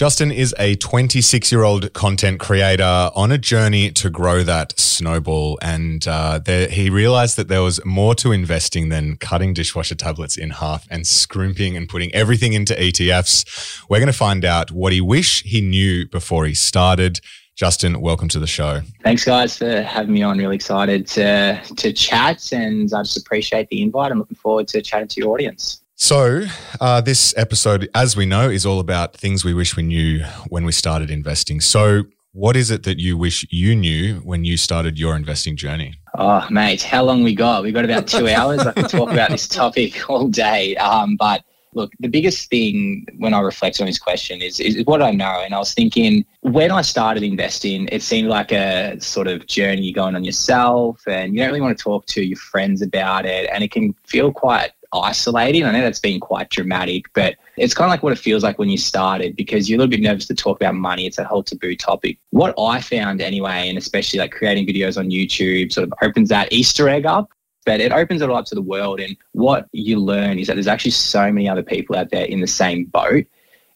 Justin 0.00 0.32
is 0.32 0.54
a 0.58 0.76
26 0.76 1.52
year 1.52 1.62
old 1.62 1.92
content 1.92 2.40
creator 2.40 3.10
on 3.14 3.30
a 3.30 3.36
journey 3.36 3.90
to 3.90 4.08
grow 4.08 4.42
that 4.42 4.72
snowball. 4.80 5.58
And 5.60 6.08
uh, 6.08 6.38
there, 6.38 6.70
he 6.70 6.88
realized 6.88 7.36
that 7.36 7.48
there 7.48 7.60
was 7.60 7.84
more 7.84 8.14
to 8.14 8.32
investing 8.32 8.88
than 8.88 9.18
cutting 9.18 9.52
dishwasher 9.52 9.94
tablets 9.94 10.38
in 10.38 10.48
half 10.48 10.86
and 10.90 11.06
scrimping 11.06 11.76
and 11.76 11.86
putting 11.86 12.14
everything 12.14 12.54
into 12.54 12.72
ETFs. 12.72 13.84
We're 13.90 13.98
going 13.98 14.06
to 14.06 14.14
find 14.14 14.42
out 14.42 14.70
what 14.70 14.94
he 14.94 15.02
wish 15.02 15.42
he 15.42 15.60
knew 15.60 16.08
before 16.08 16.46
he 16.46 16.54
started. 16.54 17.20
Justin, 17.54 18.00
welcome 18.00 18.28
to 18.28 18.38
the 18.38 18.46
show. 18.46 18.80
Thanks, 19.02 19.26
guys, 19.26 19.58
for 19.58 19.82
having 19.82 20.14
me 20.14 20.22
on. 20.22 20.38
Really 20.38 20.56
excited 20.56 21.06
to 21.08 21.60
to 21.76 21.92
chat, 21.92 22.52
and 22.52 22.90
I 22.94 23.02
just 23.02 23.18
appreciate 23.18 23.68
the 23.68 23.82
invite. 23.82 24.12
I'm 24.12 24.18
looking 24.20 24.38
forward 24.38 24.66
to 24.68 24.80
chatting 24.80 25.08
to 25.08 25.20
your 25.20 25.34
audience. 25.34 25.82
So, 26.02 26.46
uh, 26.80 27.02
this 27.02 27.34
episode, 27.36 27.90
as 27.94 28.16
we 28.16 28.24
know, 28.24 28.48
is 28.48 28.64
all 28.64 28.80
about 28.80 29.14
things 29.14 29.44
we 29.44 29.52
wish 29.52 29.76
we 29.76 29.82
knew 29.82 30.24
when 30.48 30.64
we 30.64 30.72
started 30.72 31.10
investing. 31.10 31.60
So, 31.60 32.04
what 32.32 32.56
is 32.56 32.70
it 32.70 32.84
that 32.84 32.98
you 32.98 33.18
wish 33.18 33.46
you 33.50 33.76
knew 33.76 34.14
when 34.20 34.42
you 34.46 34.56
started 34.56 34.98
your 34.98 35.14
investing 35.14 35.56
journey? 35.56 35.96
Oh, 36.14 36.46
mate, 36.48 36.82
how 36.82 37.04
long 37.04 37.22
we 37.22 37.34
got? 37.34 37.62
We 37.62 37.70
got 37.70 37.84
about 37.84 38.06
two 38.06 38.28
hours. 38.36 38.60
I 38.60 38.72
could 38.72 38.88
talk 38.88 39.12
about 39.12 39.28
this 39.28 39.46
topic 39.46 40.08
all 40.08 40.26
day. 40.26 40.74
Um, 40.76 41.16
but 41.16 41.44
look, 41.74 41.92
the 42.00 42.08
biggest 42.08 42.48
thing 42.48 43.04
when 43.18 43.34
I 43.34 43.40
reflect 43.40 43.78
on 43.78 43.86
this 43.86 43.98
question 43.98 44.40
is, 44.40 44.58
is 44.58 44.82
what 44.86 45.02
I 45.02 45.10
know. 45.10 45.42
And 45.44 45.54
I 45.54 45.58
was 45.58 45.74
thinking 45.74 46.24
when 46.40 46.70
I 46.70 46.80
started 46.80 47.22
investing, 47.22 47.90
it 47.92 48.02
seemed 48.02 48.28
like 48.28 48.52
a 48.52 48.98
sort 49.02 49.28
of 49.28 49.46
journey 49.46 49.92
going 49.92 50.16
on 50.16 50.24
yourself, 50.24 51.06
and 51.06 51.34
you 51.34 51.40
don't 51.40 51.48
really 51.48 51.60
want 51.60 51.76
to 51.76 51.84
talk 51.84 52.06
to 52.06 52.22
your 52.22 52.38
friends 52.38 52.80
about 52.80 53.26
it, 53.26 53.50
and 53.52 53.62
it 53.62 53.70
can 53.70 53.94
feel 54.06 54.32
quite 54.32 54.70
isolating. 54.92 55.64
I 55.64 55.72
know 55.72 55.82
that's 55.82 56.00
been 56.00 56.20
quite 56.20 56.50
dramatic, 56.50 57.06
but 57.14 57.36
it's 57.56 57.74
kind 57.74 57.86
of 57.86 57.90
like 57.90 58.02
what 58.02 58.12
it 58.12 58.18
feels 58.18 58.42
like 58.42 58.58
when 58.58 58.68
you 58.68 58.78
started 58.78 59.36
because 59.36 59.68
you're 59.68 59.76
a 59.76 59.80
little 59.80 59.90
bit 59.90 60.00
nervous 60.00 60.26
to 60.26 60.34
talk 60.34 60.60
about 60.60 60.74
money. 60.74 61.06
It's 61.06 61.18
a 61.18 61.24
whole 61.24 61.42
taboo 61.42 61.76
topic. 61.76 62.18
What 62.30 62.54
I 62.58 62.80
found 62.80 63.20
anyway, 63.20 63.68
and 63.68 63.78
especially 63.78 64.18
like 64.18 64.32
creating 64.32 64.66
videos 64.66 64.98
on 64.98 65.10
YouTube, 65.10 65.72
sort 65.72 65.86
of 65.86 65.92
opens 66.02 66.28
that 66.30 66.52
Easter 66.52 66.88
egg 66.88 67.06
up. 67.06 67.30
But 67.66 67.80
it 67.80 67.92
opens 67.92 68.22
it 68.22 68.30
all 68.30 68.36
up 68.36 68.46
to 68.46 68.54
the 68.54 68.62
world. 68.62 69.00
And 69.00 69.14
what 69.32 69.68
you 69.72 69.98
learn 69.98 70.38
is 70.38 70.46
that 70.46 70.54
there's 70.54 70.66
actually 70.66 70.92
so 70.92 71.30
many 71.30 71.46
other 71.46 71.62
people 71.62 71.94
out 71.94 72.10
there 72.10 72.24
in 72.24 72.40
the 72.40 72.46
same 72.46 72.86
boat. 72.86 73.26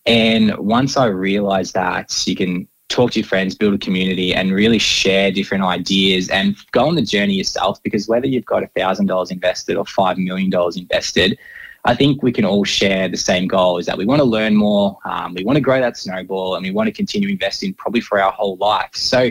And 0.07 0.57
once 0.57 0.97
I 0.97 1.07
realized 1.07 1.75
that 1.75 2.27
you 2.27 2.35
can 2.35 2.67
talk 2.89 3.13
to 3.13 3.21
your 3.21 3.27
friends, 3.27 3.55
build 3.55 3.75
a 3.75 3.79
community, 3.79 4.35
and 4.35 4.53
really 4.53 4.79
share 4.79 5.31
different 5.31 5.65
ideas 5.65 6.29
and 6.29 6.57
go 6.73 6.87
on 6.87 6.95
the 6.95 7.03
journey 7.03 7.35
yourself. 7.35 7.83
Because 7.83 8.09
whether 8.09 8.27
you've 8.27 8.45
got 8.45 8.63
$1,000 8.63 9.31
invested 9.31 9.77
or 9.77 9.85
$5 9.85 10.19
million 10.19 10.53
invested, 10.77 11.39
I 11.87 11.95
think 11.95 12.23
we 12.23 12.33
can 12.33 12.45
all 12.45 12.65
share 12.65 13.09
the 13.09 13.17
same 13.17 13.47
goal 13.47 13.79
is 13.79 13.87
that 13.87 13.99
we 13.99 14.07
want 14.07 14.21
to 14.21 14.25
learn 14.25 14.57
more, 14.57 14.99
um, 15.05 15.35
we 15.35 15.45
want 15.45 15.57
to 15.57 15.61
grow 15.61 15.81
that 15.81 15.99
snowball, 15.99 16.55
and 16.55 16.65
we 16.65 16.71
want 16.71 16.87
to 16.87 16.93
continue 16.93 17.29
investing 17.29 17.75
probably 17.75 18.01
for 18.01 18.19
our 18.21 18.33
whole 18.33 18.57
life. 18.57 18.91
So, 18.95 19.31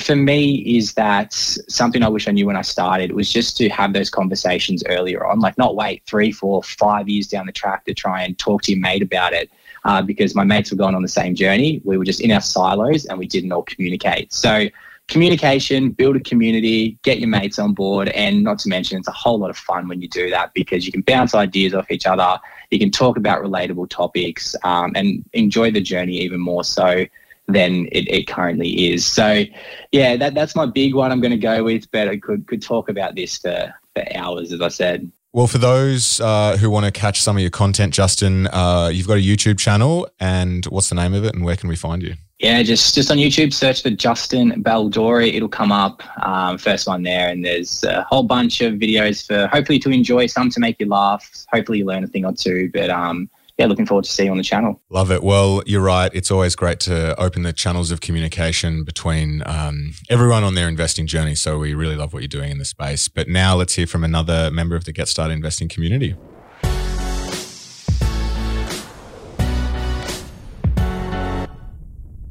for 0.00 0.14
me, 0.14 0.56
is 0.76 0.94
that 0.94 1.32
something 1.32 2.02
I 2.02 2.08
wish 2.08 2.28
I 2.28 2.32
knew 2.32 2.46
when 2.46 2.56
I 2.56 2.62
started 2.62 3.12
was 3.12 3.32
just 3.32 3.56
to 3.56 3.68
have 3.70 3.92
those 3.92 4.10
conversations 4.10 4.82
earlier 4.86 5.26
on, 5.26 5.40
like 5.40 5.58
not 5.58 5.74
wait 5.74 6.02
three, 6.06 6.30
four, 6.30 6.62
five 6.62 7.08
years 7.08 7.26
down 7.26 7.46
the 7.46 7.52
track 7.52 7.84
to 7.86 7.94
try 7.94 8.22
and 8.22 8.38
talk 8.38 8.62
to 8.62 8.72
your 8.72 8.80
mate 8.80 9.02
about 9.02 9.32
it 9.32 9.50
uh, 9.84 10.00
because 10.00 10.34
my 10.34 10.44
mates 10.44 10.70
were 10.70 10.76
going 10.76 10.94
on 10.94 11.02
the 11.02 11.08
same 11.08 11.34
journey. 11.34 11.80
We 11.84 11.98
were 11.98 12.04
just 12.04 12.20
in 12.20 12.30
our 12.30 12.40
silos 12.40 13.06
and 13.06 13.18
we 13.18 13.26
didn't 13.26 13.50
all 13.50 13.64
communicate. 13.64 14.32
So 14.32 14.68
communication, 15.08 15.90
build 15.90 16.16
a 16.16 16.20
community, 16.20 16.98
get 17.02 17.18
your 17.18 17.28
mates 17.28 17.58
on 17.58 17.74
board, 17.74 18.08
and 18.10 18.44
not 18.44 18.60
to 18.60 18.68
mention 18.68 18.98
it's 18.98 19.08
a 19.08 19.12
whole 19.12 19.38
lot 19.38 19.50
of 19.50 19.56
fun 19.56 19.88
when 19.88 20.00
you 20.00 20.08
do 20.08 20.30
that 20.30 20.54
because 20.54 20.86
you 20.86 20.92
can 20.92 21.02
bounce 21.02 21.34
ideas 21.34 21.74
off 21.74 21.90
each 21.90 22.06
other, 22.06 22.38
you 22.70 22.78
can 22.78 22.90
talk 22.90 23.16
about 23.16 23.42
relatable 23.42 23.90
topics, 23.90 24.54
um, 24.62 24.92
and 24.94 25.24
enjoy 25.32 25.70
the 25.70 25.80
journey 25.80 26.18
even 26.18 26.40
more 26.40 26.62
so 26.62 27.04
than 27.48 27.86
it, 27.92 28.08
it 28.08 28.26
currently 28.26 28.92
is. 28.92 29.04
So, 29.04 29.44
yeah, 29.90 30.16
that, 30.16 30.34
that's 30.34 30.54
my 30.54 30.66
big 30.66 30.94
one 30.94 31.10
I'm 31.12 31.20
going 31.20 31.32
to 31.32 31.36
go 31.36 31.64
with, 31.64 31.90
but 31.90 32.08
I 32.08 32.16
could 32.16 32.46
could 32.46 32.62
talk 32.62 32.88
about 32.88 33.14
this 33.14 33.38
for, 33.38 33.74
for 33.94 34.04
hours, 34.16 34.52
as 34.52 34.60
I 34.60 34.68
said. 34.68 35.10
Well, 35.34 35.46
for 35.46 35.58
those 35.58 36.20
uh, 36.20 36.58
who 36.58 36.68
want 36.68 36.84
to 36.84 36.92
catch 36.92 37.22
some 37.22 37.36
of 37.36 37.40
your 37.40 37.50
content, 37.50 37.94
Justin, 37.94 38.48
uh, 38.48 38.90
you've 38.92 39.06
got 39.06 39.16
a 39.16 39.22
YouTube 39.22 39.58
channel, 39.58 40.06
and 40.20 40.66
what's 40.66 40.90
the 40.90 40.94
name 40.94 41.14
of 41.14 41.24
it, 41.24 41.34
and 41.34 41.42
where 41.42 41.56
can 41.56 41.70
we 41.70 41.76
find 41.76 42.02
you? 42.02 42.14
Yeah, 42.38 42.62
just 42.62 42.94
just 42.94 43.10
on 43.10 43.16
YouTube, 43.16 43.54
search 43.54 43.82
for 43.82 43.90
Justin 43.90 44.62
Baldori. 44.62 45.32
It'll 45.32 45.48
come 45.48 45.72
up. 45.72 46.02
Um, 46.26 46.58
first 46.58 46.86
one 46.86 47.02
there, 47.02 47.28
and 47.28 47.44
there's 47.44 47.82
a 47.84 48.02
whole 48.02 48.24
bunch 48.24 48.60
of 48.60 48.74
videos 48.74 49.26
for 49.26 49.46
hopefully 49.46 49.78
to 49.78 49.90
enjoy, 49.90 50.26
some 50.26 50.50
to 50.50 50.60
make 50.60 50.78
you 50.80 50.86
laugh, 50.86 51.46
hopefully 51.50 51.78
you 51.78 51.86
learn 51.86 52.04
a 52.04 52.08
thing 52.08 52.26
or 52.26 52.32
two. 52.32 52.68
But 52.74 52.90
um, 52.90 53.30
yeah, 53.62 53.68
looking 53.68 53.86
forward 53.86 54.04
to 54.04 54.10
seeing 54.10 54.26
you 54.26 54.32
on 54.32 54.38
the 54.38 54.42
channel. 54.42 54.82
Love 54.90 55.12
it. 55.12 55.22
Well, 55.22 55.62
you're 55.66 55.82
right. 55.82 56.10
It's 56.12 56.32
always 56.32 56.56
great 56.56 56.80
to 56.80 57.18
open 57.20 57.44
the 57.44 57.52
channels 57.52 57.92
of 57.92 58.00
communication 58.00 58.82
between 58.82 59.40
um, 59.46 59.94
everyone 60.10 60.42
on 60.42 60.56
their 60.56 60.68
investing 60.68 61.06
journey. 61.06 61.36
So 61.36 61.58
we 61.58 61.72
really 61.72 61.94
love 61.94 62.12
what 62.12 62.22
you're 62.22 62.28
doing 62.28 62.50
in 62.50 62.58
the 62.58 62.64
space. 62.64 63.06
But 63.06 63.28
now 63.28 63.54
let's 63.54 63.74
hear 63.74 63.86
from 63.86 64.02
another 64.02 64.50
member 64.50 64.74
of 64.74 64.84
the 64.84 64.92
Get 64.92 65.06
Started 65.06 65.34
Investing 65.34 65.68
community. 65.68 66.16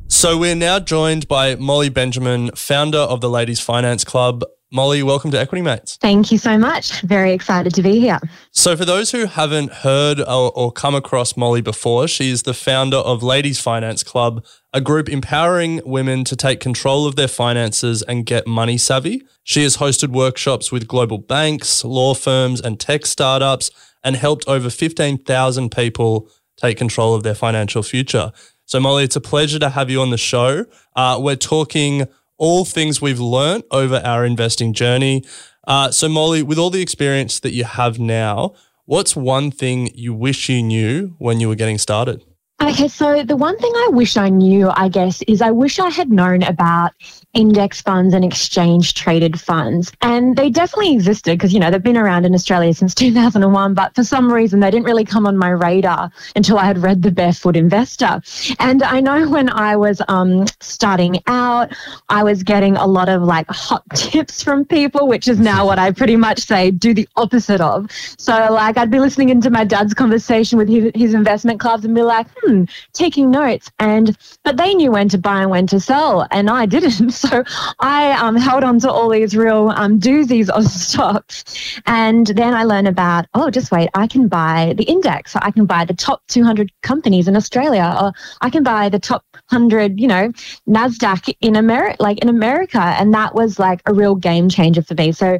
So 0.09 0.37
we're 0.37 0.55
now 0.55 0.79
joined 0.79 1.29
by 1.29 1.55
Molly 1.55 1.89
Benjamin, 1.89 2.51
founder 2.55 2.99
of 2.99 3.21
the 3.21 3.29
Ladies 3.29 3.61
Finance 3.61 4.03
Club. 4.03 4.43
Molly, 4.73 5.03
welcome 5.03 5.31
to 5.31 5.37
Equity 5.37 5.61
Mates. 5.61 5.97
Thank 5.97 6.31
you 6.31 6.37
so 6.37 6.57
much. 6.57 7.01
Very 7.01 7.33
excited 7.33 7.73
to 7.73 7.81
be 7.81 7.99
here. 7.99 8.19
So, 8.51 8.77
for 8.77 8.85
those 8.85 9.11
who 9.11 9.25
haven't 9.25 9.69
heard 9.69 10.21
or, 10.21 10.49
or, 10.55 10.71
come 10.71 10.95
across 10.95 11.35
Molly 11.35 11.59
before, 11.59 12.07
she's 12.07 12.43
the 12.43 12.53
founder 12.53 12.95
of 12.95 13.21
Ladies 13.21 13.59
Finance 13.59 14.01
Club, 14.01 14.45
a 14.71 14.79
group 14.79 15.09
empowering 15.09 15.81
women 15.83 16.23
to 16.23 16.37
take 16.37 16.61
control 16.61 17.05
of 17.05 17.17
their 17.17 17.27
finances 17.27 18.01
and 18.03 18.25
get 18.25 18.47
money 18.47 18.77
savvy. 18.77 19.23
She 19.43 19.61
has 19.63 19.75
hosted 19.75 20.13
workshops 20.13 20.71
with 20.71 20.87
global 20.87 21.17
banks, 21.17 21.83
law 21.83 22.13
firms, 22.13 22.61
and 22.61 22.79
tech 22.79 23.05
startups 23.05 23.71
and 24.05 24.15
helped 24.15 24.47
over 24.47 24.69
15,000 24.69 25.69
people 25.69 26.29
take 26.55 26.77
control 26.77 27.13
of 27.13 27.23
their 27.23 27.35
financial 27.35 27.83
future. 27.83 28.31
So, 28.63 28.79
Molly, 28.79 29.03
it's 29.03 29.17
a 29.17 29.21
pleasure 29.21 29.59
to 29.59 29.71
have 29.71 29.89
you 29.89 29.99
on 29.99 30.11
the 30.11 30.17
show. 30.17 30.65
Uh, 30.95 31.19
we're 31.21 31.35
talking 31.35 32.07
all 32.41 32.65
things 32.65 32.99
we've 32.99 33.19
learned 33.19 33.63
over 33.69 34.01
our 34.03 34.25
investing 34.25 34.73
journey. 34.73 35.23
Uh, 35.67 35.91
so, 35.91 36.09
Molly, 36.09 36.41
with 36.41 36.57
all 36.57 36.71
the 36.71 36.81
experience 36.81 37.39
that 37.41 37.53
you 37.53 37.63
have 37.63 37.99
now, 37.99 38.55
what's 38.85 39.15
one 39.15 39.51
thing 39.51 39.91
you 39.93 40.11
wish 40.11 40.49
you 40.49 40.63
knew 40.63 41.15
when 41.19 41.39
you 41.39 41.47
were 41.47 41.55
getting 41.55 41.77
started? 41.77 42.25
Okay, 42.61 42.87
so 42.87 43.23
the 43.23 43.35
one 43.35 43.57
thing 43.57 43.71
I 43.75 43.89
wish 43.91 44.17
I 44.17 44.29
knew, 44.29 44.69
I 44.75 44.87
guess, 44.87 45.23
is 45.23 45.41
I 45.41 45.49
wish 45.49 45.79
I 45.79 45.89
had 45.89 46.11
known 46.11 46.43
about 46.43 46.93
index 47.33 47.81
funds 47.81 48.13
and 48.13 48.23
exchange 48.23 48.93
traded 48.93 49.39
funds. 49.39 49.91
And 50.01 50.35
they 50.35 50.49
definitely 50.49 50.93
existed 50.93 51.37
because, 51.37 51.53
you 51.53 51.59
know, 51.59 51.71
they've 51.71 51.81
been 51.81 51.97
around 51.97 52.25
in 52.25 52.35
Australia 52.35 52.73
since 52.73 52.93
2001, 52.95 53.73
but 53.73 53.95
for 53.95 54.03
some 54.03 54.31
reason 54.31 54.59
they 54.59 54.69
didn't 54.69 54.85
really 54.85 55.05
come 55.05 55.25
on 55.25 55.37
my 55.37 55.49
radar 55.49 56.11
until 56.35 56.57
I 56.57 56.65
had 56.65 56.77
read 56.77 57.01
The 57.01 57.11
Barefoot 57.11 57.55
Investor. 57.55 58.21
And 58.59 58.83
I 58.83 58.99
know 58.99 59.27
when 59.29 59.49
I 59.49 59.75
was 59.75 60.01
um, 60.07 60.45
starting 60.59 61.19
out, 61.27 61.71
I 62.09 62.23
was 62.23 62.43
getting 62.43 62.75
a 62.75 62.85
lot 62.85 63.09
of 63.09 63.23
like 63.23 63.47
hot 63.49 63.83
tips 63.95 64.43
from 64.43 64.65
people, 64.65 65.07
which 65.07 65.27
is 65.27 65.39
now 65.39 65.65
what 65.65 65.79
I 65.79 65.91
pretty 65.91 66.15
much 66.15 66.39
say 66.39 66.69
do 66.69 66.93
the 66.93 67.07
opposite 67.15 67.61
of. 67.61 67.89
So, 68.17 68.33
like, 68.51 68.77
I'd 68.77 68.91
be 68.91 68.99
listening 68.99 69.29
into 69.29 69.49
my 69.49 69.63
dad's 69.63 69.93
conversation 69.93 70.57
with 70.57 70.67
his, 70.67 70.91
his 70.93 71.13
investment 71.13 71.59
clubs 71.59 71.85
and 71.85 71.95
be 71.95 72.01
like, 72.01 72.27
hmm, 72.37 72.50
taking 72.93 73.31
notes. 73.31 73.71
And 73.79 74.17
but 74.43 74.57
they 74.57 74.73
knew 74.73 74.91
when 74.91 75.09
to 75.09 75.17
buy 75.17 75.41
and 75.41 75.51
when 75.51 75.67
to 75.67 75.79
sell, 75.79 76.27
and 76.31 76.49
I 76.49 76.65
didn't. 76.65 77.11
So 77.21 77.43
I 77.79 78.11
um, 78.13 78.35
held 78.35 78.63
on 78.63 78.79
to 78.79 78.91
all 78.91 79.09
these 79.09 79.35
real 79.37 79.69
um, 79.75 79.99
doozies 79.99 80.49
of 80.49 80.65
stocks, 80.87 81.79
and 81.85 82.27
then 82.27 82.53
I 82.53 82.63
learned 82.63 82.87
about 82.87 83.27
oh, 83.33 83.49
just 83.49 83.71
wait, 83.71 83.89
I 83.93 84.07
can 84.07 84.27
buy 84.27 84.73
the 84.77 84.83
index. 84.85 85.33
So 85.33 85.39
I 85.41 85.51
can 85.51 85.65
buy 85.65 85.85
the 85.85 85.93
top 85.93 86.21
200 86.27 86.71
companies 86.81 87.27
in 87.27 87.35
Australia, 87.35 87.95
or 88.01 88.13
I 88.41 88.49
can 88.49 88.63
buy 88.63 88.89
the 88.89 88.99
top 88.99 89.23
100, 89.49 89.99
you 89.99 90.07
know, 90.07 90.31
Nasdaq 90.67 91.33
in 91.41 91.55
America, 91.55 91.97
like 91.99 92.19
in 92.19 92.29
America, 92.29 92.81
and 92.81 93.13
that 93.13 93.35
was 93.35 93.59
like 93.59 93.81
a 93.85 93.93
real 93.93 94.15
game 94.15 94.49
changer 94.49 94.81
for 94.81 94.95
me. 94.95 95.11
So 95.11 95.39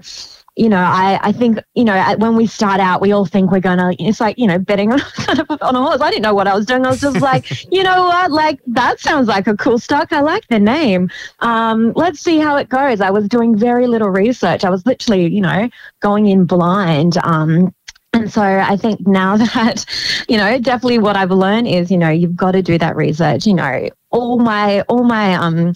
you 0.58 0.68
know, 0.68 0.82
I, 0.82 1.18
I 1.22 1.32
think, 1.32 1.60
you 1.76 1.86
know, 1.86 2.16
when 2.18 2.36
we 2.36 2.46
start 2.46 2.82
out, 2.82 3.00
we 3.00 3.14
all 3.14 3.26
think 3.26 3.52
we're 3.52 3.62
going 3.62 3.78
to, 3.78 3.96
it's 4.04 4.20
like, 4.20 4.38
you 4.38 4.48
know, 4.48 4.60
betting 4.60 4.92
on, 4.92 5.00
on 5.62 5.76
a 5.76 5.82
horse. 5.82 6.02
I 6.02 6.10
didn't 6.10 6.24
know 6.24 6.34
what 6.34 6.48
I 6.48 6.54
was 6.54 6.66
doing. 6.66 6.86
I 6.86 6.90
was 6.90 7.00
just 7.00 7.22
like, 7.22 7.50
you 7.72 7.84
know 7.84 8.04
what, 8.04 8.32
like, 8.32 8.60
that 8.68 9.00
sounds 9.00 9.30
like 9.30 9.48
a 9.48 9.56
cool 9.56 9.80
stock. 9.80 10.12
I 10.12 10.20
like 10.20 10.46
the 10.50 10.60
name. 10.60 11.10
Um, 11.40 11.94
let's 11.96 12.20
see 12.20 12.38
how 12.38 12.58
it 12.58 12.68
goes. 12.68 13.00
I 13.00 13.12
was 13.12 13.30
doing 13.30 13.56
very 13.56 13.88
little 13.88 14.10
research. 14.10 14.66
I 14.66 14.70
was 14.70 14.86
literally, 14.86 15.28
you 15.34 15.42
know, 15.42 15.70
going 16.02 16.26
in 16.28 16.46
blind. 16.46 17.18
Um, 17.24 17.74
and 18.14 18.32
so 18.32 18.42
I 18.42 18.76
think 18.76 19.08
now 19.08 19.38
that, 19.54 19.86
you 20.28 20.36
know, 20.36 20.60
definitely 20.60 21.00
what 21.00 21.16
I've 21.16 21.32
learned 21.32 21.70
is, 21.70 21.90
you 21.90 21.98
know, 21.98 22.10
you've 22.10 22.36
got 22.36 22.52
to 22.52 22.62
do 22.62 22.78
that 22.78 22.98
research. 22.98 23.48
You 23.48 23.54
know, 23.54 23.90
all 24.10 24.38
my 24.38 24.82
all 24.82 25.04
my 25.04 25.36
um 25.36 25.74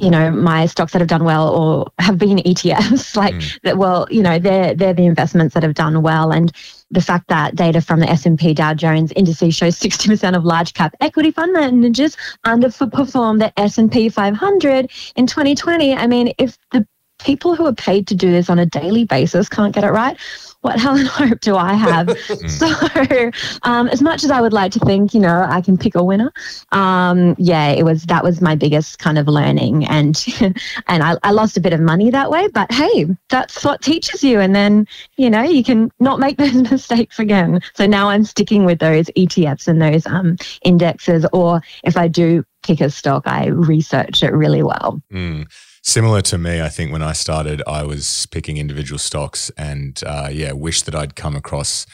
you 0.00 0.10
know 0.10 0.30
my 0.30 0.66
stocks 0.66 0.92
that 0.92 1.00
have 1.00 1.08
done 1.08 1.24
well 1.24 1.48
or 1.54 1.92
have 1.98 2.18
been 2.18 2.38
ETFs 2.50 3.16
like 3.22 3.34
mm. 3.34 3.60
that 3.62 3.78
well 3.78 4.06
you 4.10 4.22
know 4.22 4.38
they're 4.38 4.74
they're 4.74 4.94
the 4.94 5.06
investments 5.06 5.54
that 5.54 5.62
have 5.62 5.74
done 5.74 6.02
well 6.02 6.32
and 6.32 6.52
the 6.90 7.00
fact 7.00 7.28
that 7.28 7.54
data 7.54 7.80
from 7.80 8.00
the 8.00 8.10
S&P 8.10 8.52
Dow 8.52 8.74
Jones 8.74 9.12
indices 9.12 9.54
shows 9.54 9.78
60% 9.78 10.36
of 10.36 10.44
large 10.44 10.74
cap 10.74 10.94
equity 11.00 11.30
fund 11.30 11.52
managers 11.52 12.16
underperformed 12.44 13.38
the 13.38 13.60
S&P 13.60 14.08
500 14.08 14.90
in 15.16 15.26
2020 15.26 15.94
I 15.94 16.06
mean 16.06 16.32
if 16.38 16.58
the 16.72 16.86
people 17.24 17.54
who 17.54 17.66
are 17.66 17.74
paid 17.74 18.06
to 18.08 18.14
do 18.14 18.30
this 18.30 18.50
on 18.50 18.58
a 18.58 18.66
daily 18.66 19.04
basis 19.04 19.48
can't 19.48 19.74
get 19.74 19.84
it 19.84 19.90
right 19.90 20.18
what 20.62 20.78
hell 20.78 20.96
and 20.96 21.08
hope 21.08 21.40
do 21.40 21.56
I 21.56 21.74
have? 21.74 22.16
so, 22.48 23.30
um, 23.62 23.88
as 23.88 24.02
much 24.02 24.24
as 24.24 24.30
I 24.30 24.40
would 24.40 24.52
like 24.52 24.72
to 24.72 24.78
think, 24.80 25.14
you 25.14 25.20
know, 25.20 25.46
I 25.48 25.60
can 25.60 25.76
pick 25.76 25.94
a 25.94 26.04
winner, 26.04 26.32
um, 26.72 27.34
yeah, 27.38 27.68
it 27.68 27.84
was 27.84 28.04
that 28.04 28.22
was 28.22 28.40
my 28.40 28.54
biggest 28.54 28.98
kind 28.98 29.18
of 29.18 29.26
learning, 29.26 29.86
and 29.86 30.24
and 30.86 31.02
I, 31.02 31.16
I 31.22 31.32
lost 31.32 31.56
a 31.56 31.60
bit 31.60 31.72
of 31.72 31.80
money 31.80 32.10
that 32.10 32.30
way. 32.30 32.48
But 32.48 32.70
hey, 32.72 33.06
that's 33.28 33.64
what 33.64 33.82
teaches 33.82 34.22
you, 34.22 34.40
and 34.40 34.54
then 34.54 34.86
you 35.16 35.30
know 35.30 35.42
you 35.42 35.64
can 35.64 35.90
not 35.98 36.18
make 36.18 36.36
those 36.36 36.54
mistakes 36.70 37.18
again. 37.18 37.60
So 37.74 37.86
now 37.86 38.10
I'm 38.10 38.24
sticking 38.24 38.64
with 38.64 38.78
those 38.78 39.06
ETFs 39.16 39.66
and 39.66 39.80
those 39.80 40.06
um, 40.06 40.36
indexes, 40.62 41.26
or 41.32 41.62
if 41.84 41.96
I 41.96 42.08
do 42.08 42.44
pick 42.62 42.80
a 42.80 42.90
stock, 42.90 43.26
I 43.26 43.46
research 43.46 44.22
it 44.22 44.32
really 44.32 44.62
well. 44.62 45.00
Mm. 45.10 45.48
Similar 45.82 46.20
to 46.22 46.38
me, 46.38 46.60
I 46.60 46.68
think 46.68 46.92
when 46.92 47.02
I 47.02 47.12
started, 47.12 47.62
I 47.66 47.84
was 47.84 48.26
picking 48.26 48.58
individual 48.58 48.98
stocks 48.98 49.50
and 49.56 50.00
uh, 50.06 50.28
yeah, 50.30 50.52
wish 50.52 50.82
that 50.82 50.94
I'd 50.94 51.16
come 51.16 51.34
across 51.34 51.86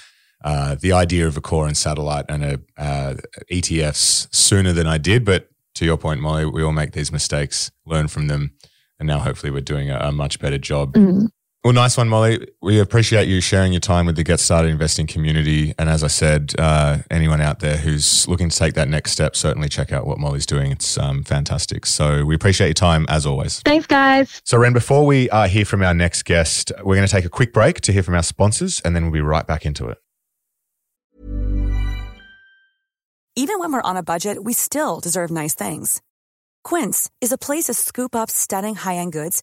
uh, 0.45 0.75
the 0.75 0.93
idea 0.93 1.27
of 1.27 1.37
a 1.37 1.41
core 1.41 1.67
and 1.67 1.77
satellite 1.77 2.25
and 2.29 2.45
a 2.45 2.61
uh, 2.77 3.15
ETFs 3.51 4.33
sooner 4.35 4.73
than 4.73 4.87
I 4.87 4.99
did. 4.99 5.25
But 5.25 5.51
to 5.77 5.85
your 5.85 5.97
point, 5.97 6.21
Molly, 6.21 6.47
we 6.47 6.63
all 6.63 6.73
make 6.73 6.93
these 6.93 7.13
mistakes, 7.13 7.71
learn 7.85 8.09
from 8.09 8.27
them, 8.27 8.53
and 8.99 9.07
now 9.07 9.21
hopefully 9.21 9.53
we're 9.53 9.61
doing 9.61 9.91
a, 9.91 9.99
a 9.99 10.13
much 10.13 10.41
better 10.41 10.59
job. 10.59 10.95
Mm. 10.95 11.29
Well, 11.65 11.73
nice 11.73 11.97
one, 11.97 12.09
Molly. 12.09 12.47
We 12.63 12.79
appreciate 12.79 13.27
you 13.27 13.41
sharing 13.41 13.73
your 13.73 13.81
time 13.81 14.07
with 14.07 14.15
the 14.15 14.23
Get 14.23 14.39
Started 14.39 14.69
Investing 14.69 15.09
community. 15.09 15.75
And 15.81 15.89
as 15.89 16.05
I 16.05 16.07
said, 16.07 16.55
uh, 16.61 16.99
anyone 17.11 17.41
out 17.41 17.59
there 17.59 17.77
who's 17.77 18.29
looking 18.29 18.51
to 18.51 18.57
take 18.57 18.75
that 18.75 18.89
next 18.89 19.11
step, 19.11 19.35
certainly 19.35 19.69
check 19.69 19.91
out 19.91 20.07
what 20.07 20.19
Molly's 20.19 20.47
doing. 20.47 20.71
It's 20.71 20.97
um, 20.97 21.25
fantastic. 21.25 21.85
So 21.85 22.25
we 22.25 22.37
appreciate 22.37 22.69
your 22.69 22.75
time 22.75 23.05
as 23.09 23.27
always. 23.27 23.63
Thanks, 23.63 23.89
guys. 23.89 24.41
So, 24.45 24.59
Ren, 24.59 24.75
before 24.75 25.05
we 25.05 25.29
uh, 25.31 25.49
hear 25.49 25.65
from 25.65 25.83
our 25.83 25.93
next 25.93 26.23
guest, 26.23 26.71
we're 26.85 26.95
going 26.95 27.09
to 27.09 27.13
take 27.13 27.25
a 27.25 27.29
quick 27.29 27.53
break 27.53 27.81
to 27.81 27.93
hear 27.93 28.05
from 28.05 28.15
our 28.15 28.23
sponsors, 28.23 28.81
and 28.85 28.95
then 28.95 29.03
we'll 29.03 29.13
be 29.13 29.21
right 29.21 29.45
back 29.45 29.67
into 29.67 29.89
it. 29.89 29.99
Even 33.35 33.59
when 33.59 33.73
we're 33.73 33.83
on 33.83 33.97
a 33.97 34.05
budget, 34.05 34.45
we 34.45 34.53
still 34.53 35.01
deserve 35.01 35.33
nice 35.33 35.57
things. 35.57 36.01
Quince 36.63 37.11
is 37.21 37.33
a 37.33 37.39
place 37.39 37.65
to 37.65 37.75
scoop 37.75 38.15
up 38.15 38.31
stunning 38.31 38.77
high 38.77 38.97
end 38.97 39.13
goods 39.13 39.43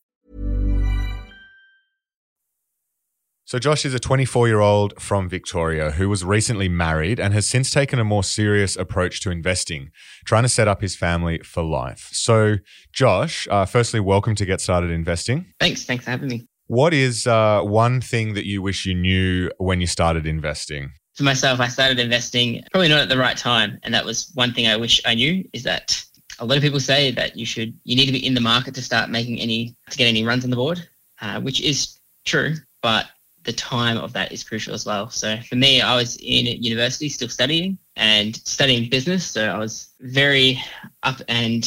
So, 3.51 3.59
Josh 3.59 3.83
is 3.83 3.93
a 3.93 3.99
24 3.99 4.47
year 4.47 4.61
old 4.61 4.93
from 4.97 5.27
Victoria 5.27 5.91
who 5.91 6.07
was 6.07 6.23
recently 6.23 6.69
married 6.69 7.19
and 7.19 7.33
has 7.33 7.45
since 7.45 7.69
taken 7.69 7.99
a 7.99 8.05
more 8.05 8.23
serious 8.23 8.77
approach 8.77 9.19
to 9.23 9.29
investing, 9.29 9.91
trying 10.23 10.43
to 10.43 10.47
set 10.47 10.69
up 10.69 10.79
his 10.79 10.95
family 10.95 11.39
for 11.39 11.61
life. 11.61 12.07
So, 12.13 12.59
Josh, 12.93 13.49
uh, 13.51 13.65
firstly, 13.65 13.99
welcome 13.99 14.35
to 14.35 14.45
Get 14.45 14.61
Started 14.61 14.89
Investing. 14.89 15.47
Thanks. 15.59 15.83
Thanks 15.83 16.05
for 16.05 16.11
having 16.11 16.29
me. 16.29 16.47
What 16.67 16.93
is 16.93 17.27
uh, 17.27 17.59
one 17.63 17.99
thing 17.99 18.35
that 18.35 18.45
you 18.45 18.61
wish 18.61 18.85
you 18.85 18.95
knew 18.95 19.51
when 19.57 19.81
you 19.81 19.87
started 19.87 20.25
investing? 20.25 20.93
For 21.15 21.23
myself, 21.23 21.59
I 21.59 21.67
started 21.67 21.99
investing 21.99 22.63
probably 22.71 22.87
not 22.87 23.01
at 23.01 23.09
the 23.09 23.17
right 23.17 23.35
time. 23.35 23.79
And 23.83 23.93
that 23.93 24.05
was 24.05 24.31
one 24.33 24.53
thing 24.53 24.67
I 24.67 24.77
wish 24.77 25.01
I 25.03 25.13
knew 25.13 25.43
is 25.51 25.63
that 25.63 26.01
a 26.39 26.45
lot 26.45 26.55
of 26.55 26.63
people 26.63 26.79
say 26.79 27.11
that 27.11 27.35
you 27.35 27.45
should, 27.45 27.77
you 27.83 27.97
need 27.97 28.05
to 28.05 28.13
be 28.13 28.25
in 28.25 28.33
the 28.33 28.39
market 28.39 28.75
to 28.75 28.81
start 28.81 29.09
making 29.09 29.41
any, 29.41 29.75
to 29.89 29.97
get 29.97 30.07
any 30.07 30.23
runs 30.23 30.45
on 30.45 30.51
the 30.51 30.55
board, 30.55 30.87
uh, 31.19 31.41
which 31.41 31.59
is 31.59 31.99
true. 32.23 32.55
But 32.81 33.07
the 33.43 33.53
time 33.53 33.97
of 33.97 34.13
that 34.13 34.31
is 34.31 34.43
crucial 34.43 34.73
as 34.73 34.85
well. 34.85 35.09
So 35.09 35.37
for 35.49 35.55
me, 35.55 35.81
I 35.81 35.95
was 35.95 36.17
in 36.17 36.45
university 36.61 37.09
still 37.09 37.29
studying 37.29 37.77
and 37.95 38.35
studying 38.35 38.89
business. 38.89 39.25
So 39.25 39.45
I 39.47 39.57
was 39.57 39.89
very 39.99 40.61
up 41.03 41.21
and 41.27 41.63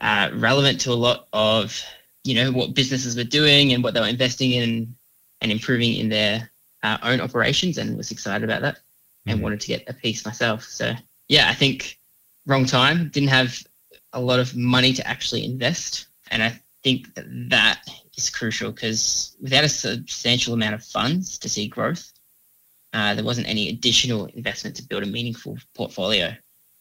uh, 0.00 0.30
relevant 0.34 0.80
to 0.82 0.92
a 0.92 0.94
lot 0.94 1.28
of 1.32 1.80
you 2.24 2.34
know 2.34 2.52
what 2.52 2.74
businesses 2.74 3.16
were 3.16 3.24
doing 3.24 3.72
and 3.72 3.82
what 3.82 3.94
they 3.94 4.00
were 4.00 4.06
investing 4.06 4.52
in 4.52 4.94
and 5.40 5.50
improving 5.50 5.94
in 5.94 6.08
their 6.08 6.50
uh, 6.82 6.98
own 7.02 7.20
operations, 7.20 7.78
and 7.78 7.96
was 7.96 8.10
excited 8.10 8.44
about 8.44 8.62
that 8.62 8.78
and 9.26 9.38
Mhm. 9.38 9.42
wanted 9.42 9.60
to 9.60 9.68
get 9.68 9.88
a 9.88 9.92
piece 9.94 10.24
myself. 10.24 10.64
So 10.64 10.94
yeah, 11.28 11.48
I 11.48 11.54
think 11.54 11.98
wrong 12.46 12.64
time. 12.66 13.08
Didn't 13.10 13.28
have 13.30 13.58
a 14.12 14.20
lot 14.20 14.38
of 14.40 14.54
money 14.56 14.92
to 14.94 15.06
actually 15.06 15.44
invest, 15.44 16.06
and 16.30 16.42
I 16.42 16.58
think 16.82 17.14
that 17.14 17.26
that 17.50 17.88
is 18.22 18.30
crucial 18.30 18.72
because 18.72 19.36
without 19.40 19.64
a 19.64 19.68
substantial 19.68 20.54
amount 20.54 20.74
of 20.74 20.84
funds 20.84 21.38
to 21.38 21.48
see 21.48 21.68
growth, 21.68 22.12
uh, 22.92 23.14
there 23.14 23.24
wasn't 23.24 23.48
any 23.48 23.68
additional 23.68 24.26
investment 24.26 24.76
to 24.76 24.82
build 24.82 25.02
a 25.02 25.06
meaningful 25.06 25.58
portfolio. 25.74 26.34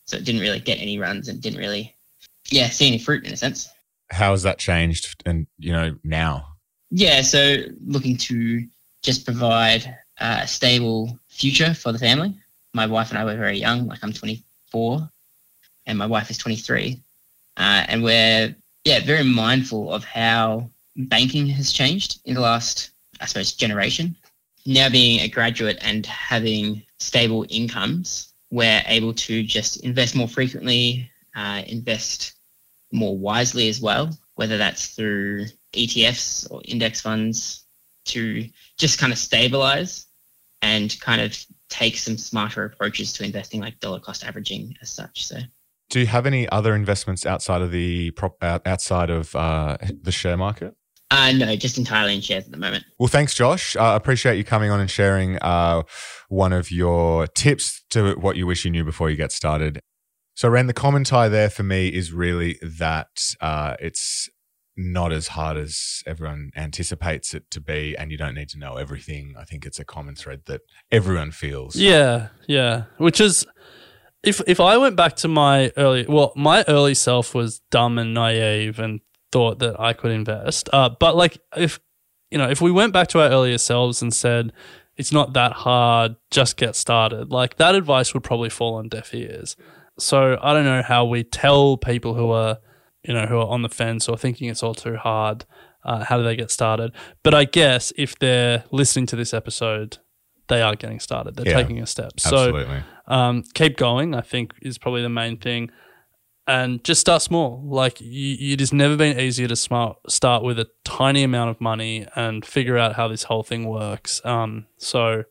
So 0.05 0.17
it 0.17 0.24
didn't 0.24 0.41
really 0.41 0.60
get 0.60 0.79
any 0.79 0.98
runs 0.98 1.27
and 1.27 1.41
didn't 1.41 1.60
really, 1.60 1.96
yeah, 2.50 2.69
see 2.69 2.88
any 2.88 2.98
fruit 2.98 3.25
in 3.25 3.34
a 3.34 3.38
sense. 3.38 3.69
How 4.12 4.31
has 4.31 4.43
that 4.43 4.58
changed? 4.58 5.22
And 5.25 5.46
you 5.58 5.72
know 5.72 5.96
now. 6.03 6.48
Yeah, 6.89 7.22
so 7.22 7.58
looking 7.86 8.17
to 8.17 8.67
just 9.03 9.25
provide 9.25 9.86
uh, 10.19 10.41
a 10.43 10.48
stable 10.48 11.19
future 11.27 11.74
for 11.74 11.91
the 11.91 12.00
family. 12.00 12.34
My 12.74 12.88
wife 12.88 13.10
and 13.10 13.19
I 13.19 13.25
were 13.25 13.38
very 13.38 13.60
young, 13.60 13.88
like 13.88 14.00
I'm 14.01 14.13
24 14.13 15.10
and 15.86 15.98
my 15.98 16.05
wife 16.05 16.29
is 16.29 16.38
23. 16.38 17.01
Uh, 17.58 17.84
and 17.88 18.03
we're, 18.03 18.55
yeah, 18.86 19.00
very 19.03 19.24
mindful 19.24 19.91
of 19.91 20.03
how 20.03 20.69
banking 21.07 21.47
has 21.47 21.71
changed 21.71 22.19
in 22.25 22.35
the 22.35 22.41
last, 22.41 22.91
I 23.21 23.25
suppose, 23.25 23.53
generation. 23.53 24.15
Now 24.65 24.89
being 24.89 25.21
a 25.21 25.27
graduate 25.27 25.77
and 25.81 26.05
having 26.05 26.83
stable 26.99 27.45
incomes, 27.49 28.33
we're 28.51 28.83
able 28.87 29.13
to 29.13 29.43
just 29.43 29.77
invest 29.83 30.15
more 30.15 30.27
frequently, 30.27 31.09
uh, 31.35 31.63
invest 31.67 32.33
more 32.91 33.17
wisely 33.17 33.69
as 33.69 33.79
well, 33.79 34.09
whether 34.35 34.57
that's 34.57 34.87
through 34.87 35.45
ETFs 35.73 36.49
or 36.51 36.61
index 36.65 37.01
funds 37.01 37.65
to 38.05 38.47
just 38.77 38.99
kind 38.99 39.13
of 39.13 39.19
stabilize 39.19 40.07
and 40.61 40.99
kind 40.99 41.21
of 41.21 41.37
take 41.69 41.97
some 41.97 42.17
smarter 42.17 42.65
approaches 42.65 43.13
to 43.13 43.23
investing 43.23 43.61
like 43.61 43.79
dollar 43.79 43.99
cost 43.99 44.25
averaging 44.25 44.75
as 44.81 44.89
such. 44.89 45.25
So 45.25 45.37
Do 45.89 45.99
you 45.99 46.07
have 46.07 46.25
any 46.25 46.49
other 46.49 46.75
investments 46.75 47.25
outside 47.25 47.61
of 47.61 47.71
the 47.71 48.11
prop 48.11 48.37
outside 48.43 49.09
of 49.09 49.35
uh, 49.35 49.77
the 50.01 50.11
share 50.11 50.37
market? 50.37 50.75
Uh 51.11 51.31
no, 51.31 51.55
just 51.55 51.77
entirely 51.77 52.15
in 52.15 52.21
shares 52.21 52.45
at 52.45 52.51
the 52.51 52.57
moment. 52.57 52.85
Well, 52.99 53.07
thanks, 53.07 53.33
Josh. 53.33 53.75
I 53.75 53.95
appreciate 53.95 54.37
you 54.37 54.43
coming 54.43 54.69
on 54.69 54.79
and 54.79 54.89
sharing 54.89 55.37
uh, 55.37 55.83
one 56.27 56.53
of 56.53 56.71
your 56.71 57.27
tips 57.27 57.83
to 57.91 58.13
what 58.15 58.35
you 58.35 58.45
wish 58.45 58.65
you 58.65 58.71
knew 58.71 58.83
before 58.83 59.09
you 59.09 59.15
get 59.15 59.31
started. 59.31 59.79
So, 60.35 60.47
Ren, 60.47 60.67
the 60.67 60.73
commentary 60.73 61.29
there 61.29 61.49
for 61.49 61.63
me 61.63 61.89
is 61.89 62.13
really 62.13 62.59
that 62.61 63.33
uh, 63.41 63.75
it's 63.79 64.29
not 64.77 65.11
as 65.11 65.29
hard 65.29 65.57
as 65.57 66.01
everyone 66.05 66.51
anticipates 66.55 67.33
it 67.33 67.51
to 67.51 67.59
be, 67.59 67.95
and 67.97 68.11
you 68.11 68.17
don't 68.17 68.35
need 68.35 68.49
to 68.49 68.59
know 68.59 68.77
everything. 68.77 69.33
I 69.37 69.43
think 69.43 69.65
it's 69.65 69.79
a 69.79 69.85
common 69.85 70.15
thread 70.15 70.43
that 70.45 70.61
everyone 70.91 71.31
feels. 71.31 71.75
Yeah, 71.75 72.29
yeah. 72.47 72.83
Which 72.97 73.19
is 73.19 73.45
if 74.23 74.41
if 74.47 74.59
I 74.59 74.77
went 74.77 74.95
back 74.95 75.15
to 75.17 75.27
my 75.27 75.71
early 75.75 76.05
well, 76.07 76.31
my 76.35 76.63
early 76.67 76.93
self 76.93 77.35
was 77.35 77.59
dumb 77.71 77.97
and 77.97 78.13
naive 78.13 78.79
and 78.79 79.01
thought 79.31 79.59
that 79.59 79.79
I 79.79 79.93
could 79.93 80.12
invest. 80.12 80.69
Uh, 80.74 80.89
but 80.89 81.15
like 81.15 81.38
if 81.55 81.79
you 82.31 82.38
know, 82.38 82.50
if 82.50 82.62
we 82.62 82.71
went 82.71 82.93
back 82.93 83.07
to 83.09 83.19
our 83.21 83.29
earlier 83.29 83.57
selves 83.57 84.01
and 84.01 84.13
said 84.13 84.53
it's 84.98 85.12
not 85.12 85.33
that 85.33 85.51
hard, 85.53 86.15
just 86.31 86.57
get 86.57 86.75
started, 86.75 87.31
like 87.31 87.57
that 87.57 87.74
advice 87.75 88.13
would 88.13 88.24
probably 88.24 88.50
fall 88.50 88.75
on 88.75 88.89
deaf 88.89 89.13
ears. 89.13 89.55
So 89.98 90.38
I 90.41 90.53
don't 90.53 90.65
know 90.65 90.81
how 90.83 91.05
we 91.05 91.24
tell 91.24 91.77
people 91.77 92.13
who 92.13 92.29
are 92.31 92.57
you 93.03 93.13
know 93.13 93.25
who 93.25 93.38
are 93.38 93.48
on 93.48 93.62
the 93.62 93.69
fence 93.69 94.07
or 94.09 94.17
thinking 94.17 94.50
it's 94.50 94.62
all 94.63 94.75
too 94.75 94.95
hard. 94.98 95.45
Uh, 95.83 96.03
how 96.03 96.17
do 96.17 96.24
they 96.24 96.36
get 96.36 96.51
started? 96.51 96.91
But 97.24 97.33
I 97.33 97.45
guess 97.45 97.93
if 97.98 98.19
they're 98.19 98.65
listening 98.71 99.05
to 99.07 99.15
this 99.15 99.33
episode, 99.33 99.98
they 100.50 100.62
are 100.62 100.75
getting 100.75 101.00
started. 101.00 101.36
They're 101.38 101.48
Yeah, 101.48 101.62
taking 101.62 101.79
a 101.79 101.86
step. 101.88 102.12
absolutely. 102.17 102.65
So 103.07 103.13
um, 103.13 103.43
keep 103.53 103.77
going. 103.77 104.13
I 104.13 104.21
think 104.21 104.53
is 104.62 104.77
probably 104.77 105.01
the 105.01 105.09
main 105.09 105.38
thing, 105.38 105.71
and 106.49 106.83
just 106.83 106.99
start 106.99 107.21
small. 107.21 107.61
Like 107.63 108.01
you, 108.01 108.53
it 108.53 108.59
has 108.59 108.73
never 108.73 108.97
been 108.97 109.19
easier 109.19 109.47
to 109.47 109.55
smart, 109.55 109.97
start 110.11 110.43
with 110.43 110.59
a 110.59 110.67
tiny 110.83 111.21
amount 111.21 111.51
of 111.51 111.62
money 111.62 112.07
and 112.15 112.43
figure 112.43 112.75
out 112.75 112.95
how 112.95 113.07
this 113.07 113.23
whole 113.23 113.43
thing 113.43 113.65
works. 113.65 114.19
Um, 114.25 114.65
so 114.77 115.25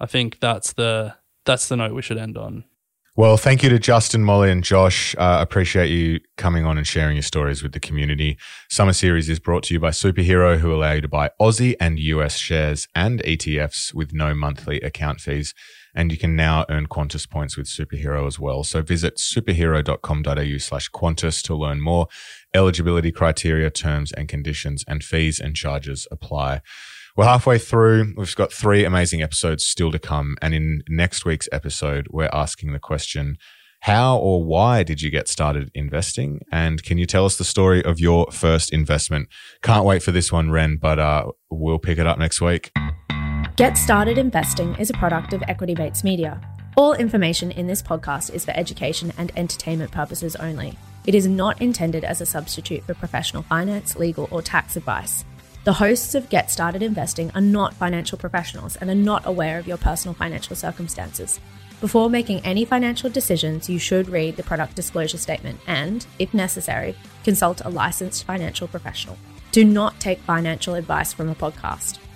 I 0.00 0.06
think 0.06 0.40
that's 0.40 0.72
the 0.72 1.14
that's 1.44 1.68
the 1.68 1.76
note 1.76 1.94
we 1.94 2.02
should 2.02 2.18
end 2.18 2.36
on. 2.36 2.64
Well, 3.14 3.36
thank 3.38 3.62
you 3.62 3.70
to 3.70 3.78
Justin, 3.78 4.24
Molly, 4.24 4.50
and 4.50 4.62
Josh. 4.62 5.14
Uh, 5.16 5.38
appreciate 5.40 5.88
you 5.88 6.20
coming 6.36 6.66
on 6.66 6.76
and 6.76 6.86
sharing 6.86 7.16
your 7.16 7.22
stories 7.22 7.62
with 7.62 7.72
the 7.72 7.80
community. 7.80 8.36
Summer 8.68 8.92
Series 8.92 9.30
is 9.30 9.38
brought 9.38 9.62
to 9.64 9.74
you 9.74 9.80
by 9.80 9.90
Superhero, 9.90 10.58
who 10.58 10.74
allow 10.74 10.92
you 10.92 11.00
to 11.00 11.08
buy 11.08 11.30
Aussie 11.40 11.76
and 11.80 11.98
US 11.98 12.36
shares 12.36 12.88
and 12.94 13.22
ETFs 13.22 13.94
with 13.94 14.12
no 14.12 14.34
monthly 14.34 14.80
account 14.80 15.20
fees. 15.20 15.54
And 15.96 16.12
you 16.12 16.18
can 16.18 16.36
now 16.36 16.66
earn 16.68 16.86
Qantas 16.86 17.28
points 17.28 17.56
with 17.56 17.66
Superhero 17.66 18.26
as 18.26 18.38
well. 18.38 18.62
So 18.62 18.82
visit 18.82 19.16
superhero.com.au 19.16 20.58
slash 20.58 20.90
Qantas 20.90 21.42
to 21.44 21.56
learn 21.56 21.80
more. 21.80 22.06
Eligibility 22.54 23.10
criteria, 23.10 23.70
terms 23.70 24.12
and 24.12 24.28
conditions, 24.28 24.84
and 24.86 25.02
fees 25.02 25.40
and 25.40 25.56
charges 25.56 26.06
apply. 26.12 26.60
We're 27.16 27.24
halfway 27.24 27.58
through. 27.58 28.12
We've 28.14 28.36
got 28.36 28.52
three 28.52 28.84
amazing 28.84 29.22
episodes 29.22 29.64
still 29.64 29.90
to 29.90 29.98
come. 29.98 30.36
And 30.42 30.52
in 30.52 30.82
next 30.86 31.24
week's 31.24 31.48
episode, 31.50 32.08
we're 32.10 32.28
asking 32.30 32.74
the 32.74 32.78
question 32.78 33.38
How 33.80 34.18
or 34.18 34.44
why 34.44 34.82
did 34.82 35.00
you 35.00 35.10
get 35.10 35.28
started 35.28 35.70
investing? 35.74 36.40
And 36.52 36.82
can 36.82 36.98
you 36.98 37.06
tell 37.06 37.24
us 37.24 37.38
the 37.38 37.44
story 37.44 37.82
of 37.82 37.98
your 37.98 38.26
first 38.32 38.70
investment? 38.70 39.28
Can't 39.62 39.86
wait 39.86 40.02
for 40.02 40.12
this 40.12 40.30
one, 40.30 40.50
Ren, 40.50 40.76
but 40.76 40.98
uh, 40.98 41.30
we'll 41.50 41.78
pick 41.78 41.98
it 41.98 42.06
up 42.06 42.18
next 42.18 42.42
week. 42.42 42.70
Get 43.56 43.78
Started 43.78 44.18
Investing 44.18 44.74
is 44.74 44.90
a 44.90 44.92
product 44.92 45.32
of 45.32 45.42
Equity 45.48 45.74
Mates 45.74 46.04
Media. 46.04 46.38
All 46.76 46.92
information 46.92 47.50
in 47.50 47.66
this 47.66 47.80
podcast 47.80 48.30
is 48.34 48.44
for 48.44 48.50
education 48.50 49.14
and 49.16 49.32
entertainment 49.34 49.90
purposes 49.90 50.36
only. 50.36 50.76
It 51.06 51.14
is 51.14 51.26
not 51.26 51.62
intended 51.62 52.04
as 52.04 52.20
a 52.20 52.26
substitute 52.26 52.84
for 52.84 52.92
professional 52.92 53.44
finance, 53.44 53.96
legal, 53.96 54.28
or 54.30 54.42
tax 54.42 54.76
advice. 54.76 55.24
The 55.64 55.72
hosts 55.72 56.14
of 56.14 56.28
Get 56.28 56.50
Started 56.50 56.82
Investing 56.82 57.30
are 57.34 57.40
not 57.40 57.72
financial 57.72 58.18
professionals 58.18 58.76
and 58.76 58.90
are 58.90 58.94
not 58.94 59.24
aware 59.24 59.58
of 59.58 59.66
your 59.66 59.78
personal 59.78 60.12
financial 60.12 60.54
circumstances. 60.54 61.40
Before 61.80 62.10
making 62.10 62.40
any 62.40 62.66
financial 62.66 63.08
decisions, 63.08 63.70
you 63.70 63.78
should 63.78 64.10
read 64.10 64.36
the 64.36 64.42
product 64.42 64.76
disclosure 64.76 65.16
statement 65.16 65.60
and, 65.66 66.06
if 66.18 66.34
necessary, 66.34 66.94
consult 67.24 67.62
a 67.64 67.70
licensed 67.70 68.24
financial 68.24 68.68
professional. 68.68 69.16
Do 69.50 69.64
not 69.64 69.98
take 69.98 70.18
financial 70.18 70.74
advice 70.74 71.14
from 71.14 71.30
a 71.30 71.34
podcast. 71.34 72.00